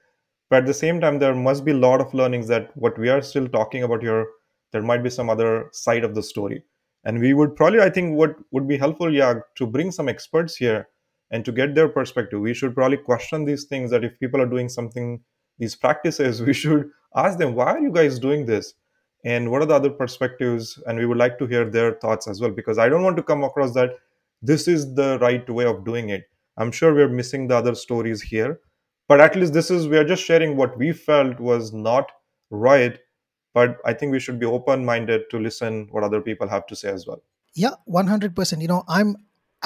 But 0.49 0.61
at 0.61 0.67
the 0.67 0.73
same 0.73 1.03
time 1.03 1.19
there 1.19 1.35
must 1.35 1.67
be 1.67 1.73
a 1.73 1.83
lot 1.87 2.01
of 2.01 2.15
learnings 2.15 2.49
that 2.49 2.75
what 2.77 2.99
we 2.99 3.11
are 3.11 3.21
still 3.21 3.47
talking 3.47 3.83
about 3.83 4.03
here. 4.03 4.27
There 4.73 4.81
might 4.81 5.03
be 5.03 5.11
some 5.11 5.29
other 5.29 5.69
side 5.73 6.03
of 6.03 6.15
the 6.15 6.23
story 6.23 6.63
and 7.07 7.21
we 7.21 7.33
would 7.33 7.57
probably 7.57 7.81
i 7.81 7.89
think 7.89 8.17
what 8.17 8.37
would 8.51 8.69
be 8.69 8.77
helpful 8.77 9.15
yeah 9.15 9.35
to 9.55 9.67
bring 9.67 9.91
some 9.91 10.09
experts 10.09 10.57
here 10.57 10.87
and 11.31 11.45
to 11.45 11.53
get 11.53 11.75
their 11.75 11.89
perspective. 11.89 12.41
We 12.41 12.55
should 12.55 12.75
probably 12.75 12.99
question 12.99 13.45
these 13.45 13.65
things 13.65 13.91
that 13.91 14.05
if 14.05 14.19
people 14.21 14.41
are 14.41 14.47
doing 14.47 14.69
something 14.69 15.21
these 15.59 15.75
practices 15.75 16.43
we 16.51 16.53
should 16.53 16.91
ask 17.15 17.39
them 17.39 17.55
why 17.55 17.67
are 17.67 17.81
you 17.81 17.93
guys 17.93 18.19
doing 18.19 18.47
this? 18.47 18.75
And 19.25 19.51
what 19.51 19.63
are 19.63 19.67
the 19.67 19.75
other 19.75 19.91
perspectives? 19.91 20.81
And 20.87 20.99
we 20.99 21.07
would 21.07 21.19
like 21.19 21.39
to 21.39 21.47
hear 21.47 21.69
their 21.69 21.95
thoughts 21.95 22.29
as 22.29 22.41
well 22.41 22.51
because 22.51 22.79
i 22.79 22.89
don't 22.89 23.03
want 23.03 23.17
to 23.17 23.23
come 23.23 23.45
across 23.45 23.73
that 23.75 23.95
this 24.43 24.69
is 24.69 24.95
the 24.95 25.19
right 25.21 25.49
way 25.49 25.65
of 25.65 25.85
doing 25.85 26.11
it. 26.11 26.25
I'm 26.59 26.71
sure 26.71 26.95
we're 26.95 27.09
missing 27.09 27.49
the 27.49 27.57
other 27.57 27.75
stories 27.75 28.23
here 28.23 28.61
but 29.09 29.21
at 29.21 29.37
least 29.37 29.53
this 29.53 29.71
is 29.71 29.89
we 29.89 29.99
are 29.99 30.05
just 30.05 30.23
sharing 30.25 30.57
what 30.57 30.77
we 30.79 30.93
felt 30.93 31.41
was 31.41 31.73
not 31.73 32.11
right 32.51 32.99
but 33.59 33.79
i 33.85 33.93
think 33.93 34.13
we 34.17 34.23
should 34.27 34.41
be 34.45 34.47
open 34.59 34.85
minded 34.91 35.29
to 35.31 35.39
listen 35.49 35.87
what 35.91 36.09
other 36.09 36.21
people 36.29 36.49
have 36.57 36.67
to 36.73 36.77
say 36.83 36.91
as 36.99 37.07
well 37.07 37.23
yeah 37.55 37.77
100% 38.01 38.61
you 38.67 38.69
know 38.75 38.83
i'm 38.89 39.17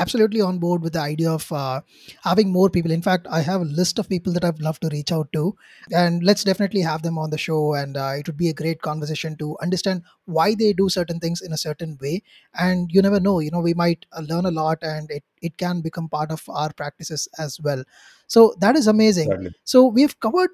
absolutely 0.01 0.41
on 0.41 0.59
board 0.59 0.83
with 0.83 0.93
the 0.95 1.01
idea 1.01 1.31
of 1.31 1.51
uh, 1.53 1.81
having 2.23 2.53
more 2.53 2.71
people. 2.71 2.91
In 2.91 3.03
fact, 3.03 3.27
I 3.31 3.41
have 3.41 3.61
a 3.61 3.65
list 3.65 3.99
of 3.99 4.09
people 4.09 4.33
that 4.33 4.45
I'd 4.45 4.61
love 4.61 4.81
to 4.81 4.89
reach 4.89 5.13
out 5.13 5.33
to, 5.33 5.55
and 5.93 6.23
let's 6.23 6.45
definitely 6.45 6.81
have 6.81 7.03
them 7.03 7.19
on 7.19 7.31
the 7.31 7.39
show. 7.39 7.75
And 7.75 7.97
uh, 7.97 8.13
it 8.19 8.27
would 8.27 8.37
be 8.37 8.49
a 8.49 8.55
great 8.55 8.83
conversation 8.83 9.37
to 9.39 9.57
understand 9.61 10.03
why 10.25 10.55
they 10.55 10.73
do 10.73 10.89
certain 10.89 11.21
things 11.21 11.43
in 11.43 11.53
a 11.53 11.59
certain 11.59 11.99
way. 12.01 12.23
And 12.55 12.91
you 12.93 13.03
never 13.03 13.21
know, 13.21 13.41
you 13.41 13.51
know, 13.51 13.61
we 13.61 13.75
might 13.75 14.07
uh, 14.13 14.23
learn 14.23 14.47
a 14.47 14.51
lot, 14.51 14.79
and 14.83 15.11
it 15.11 15.25
it 15.43 15.57
can 15.57 15.81
become 15.81 16.09
part 16.09 16.31
of 16.31 16.43
our 16.49 16.73
practices 16.73 17.29
as 17.39 17.59
well. 17.61 17.85
So 18.27 18.55
that 18.61 18.77
is 18.77 18.87
amazing. 18.87 19.31
Exactly. 19.31 19.55
So 19.65 19.87
we've 19.87 20.19
covered 20.21 20.51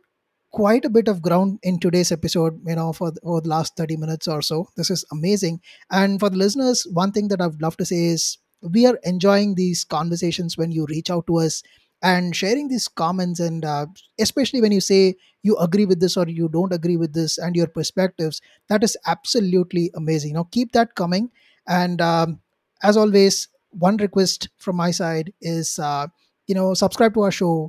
quite 0.57 0.87
a 0.87 0.89
bit 0.89 1.07
of 1.07 1.21
ground 1.21 1.59
in 1.63 1.79
today's 1.79 2.11
episode 2.11 2.59
you 2.67 2.75
know 2.75 2.91
for 2.91 3.11
the, 3.11 3.21
for 3.21 3.43
the 3.43 3.49
last 3.49 3.77
30 3.77 3.99
minutes 3.99 4.27
or 4.27 4.41
so. 4.41 4.67
This 4.75 4.91
is 4.91 5.05
amazing. 5.13 5.61
And 5.91 6.19
for 6.19 6.31
the 6.31 6.39
listeners 6.39 6.87
one 6.91 7.13
thing 7.13 7.29
that 7.29 7.43
i'd 7.43 7.61
love 7.61 7.77
to 7.77 7.85
say 7.85 8.05
is 8.07 8.39
we 8.63 8.87
are 8.87 8.99
enjoying 9.05 9.55
these 9.55 9.85
conversations 9.85 10.57
when 10.57 10.73
you 10.73 10.87
reach 10.89 11.11
out 11.11 11.27
to 11.27 11.37
us 11.41 11.63
and 12.03 12.35
sharing 12.35 12.69
these 12.69 12.89
comments 12.89 13.39
and 13.39 13.67
uh, 13.67 13.85
especially 14.19 14.63
when 14.63 14.73
you 14.73 14.81
say 14.81 15.15
you 15.43 15.59
agree 15.59 15.85
with 15.85 16.01
this 16.01 16.17
or 16.17 16.27
you 16.27 16.49
don't 16.49 16.73
agree 16.73 16.97
with 16.97 17.13
this 17.13 17.37
and 17.37 17.55
your 17.55 17.67
perspectives 17.67 18.41
that 18.71 18.83
is 18.83 18.97
absolutely 19.07 19.91
amazing. 19.95 20.33
Now 20.33 20.45
keep 20.51 20.73
that 20.73 20.95
coming. 20.95 21.31
And 21.69 22.01
um, 22.01 22.41
as 22.83 22.97
always 22.97 23.49
one 23.73 23.99
request 23.99 24.49
from 24.57 24.77
my 24.77 24.91
side 24.91 25.35
is 25.43 25.79
uh, 25.79 26.07
you 26.47 26.55
know 26.55 26.73
subscribe 26.73 27.13
to 27.15 27.25
our 27.25 27.31
show. 27.31 27.69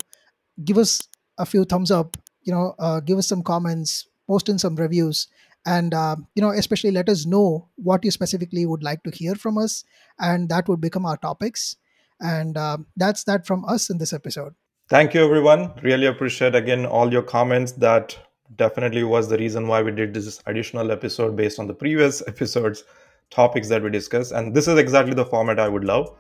Give 0.64 0.78
us 0.78 1.08
a 1.38 1.46
few 1.46 1.66
thumbs 1.66 1.92
up 1.92 2.16
you 2.48 2.54
know 2.54 2.74
uh, 2.80 3.00
give 3.02 3.18
us 3.18 3.28
some 3.28 3.44
comments 3.44 4.08
post 4.28 4.50
in 4.50 4.58
some 4.58 4.76
reviews 4.76 5.28
and 5.66 5.94
uh, 5.94 6.16
you 6.34 6.42
know 6.42 6.50
especially 6.50 6.92
let 6.92 7.10
us 7.10 7.26
know 7.26 7.68
what 7.76 8.04
you 8.04 8.12
specifically 8.12 8.66
would 8.66 8.84
like 8.84 9.04
to 9.04 9.12
hear 9.12 9.36
from 9.36 9.58
us 9.58 9.84
and 10.20 10.50
that 10.50 10.68
would 10.68 10.82
become 10.82 11.06
our 11.06 11.18
topics. 11.18 11.76
And 12.20 12.58
uh, 12.58 12.78
that's 12.96 13.26
that 13.26 13.46
from 13.46 13.64
us 13.66 13.90
in 13.92 14.00
this 14.00 14.14
episode. 14.14 14.56
Thank 14.90 15.14
you 15.14 15.24
everyone. 15.24 15.74
Really 15.84 16.08
appreciate 16.08 16.56
again 16.56 16.86
all 16.86 17.12
your 17.12 17.22
comments. 17.22 17.74
That 17.74 18.18
definitely 18.56 19.04
was 19.04 19.28
the 19.28 19.38
reason 19.38 19.68
why 19.68 19.82
we 19.84 19.92
did 19.92 20.14
this 20.14 20.42
additional 20.46 20.92
episode 20.92 21.36
based 21.36 21.60
on 21.60 21.68
the 21.68 21.74
previous 21.74 22.24
episodes 22.28 22.84
topics 23.30 23.68
that 23.68 23.84
we 23.84 23.90
discussed. 23.90 24.32
And 24.32 24.56
this 24.56 24.68
is 24.68 24.78
exactly 24.78 25.14
the 25.14 25.26
format 25.26 25.60
i 25.60 25.68
would 25.68 25.84
love 25.84 26.16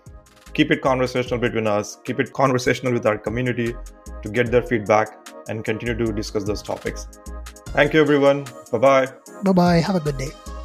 keep 0.58 0.72
it 0.76 0.82
conversational 0.82 1.40
between 1.46 1.68
us 1.76 1.98
keep 2.10 2.20
it 2.26 2.34
conversational 2.42 2.94
with 3.00 3.06
our 3.12 3.18
community 3.30 3.70
to 4.24 4.30
get 4.40 4.52
their 4.58 4.66
feedback 4.74 5.16
and 5.48 5.66
continue 5.72 5.98
to 6.04 6.12
discuss 6.22 6.52
those 6.52 6.64
topics 6.74 7.08
thank 7.78 7.94
you 7.94 8.02
everyone 8.08 8.46
bye 8.72 8.84
bye 8.88 9.08
Bye 9.44 9.52
bye. 9.52 9.78
Have 9.80 9.96
a 9.96 10.00
good 10.00 10.18
day. 10.18 10.57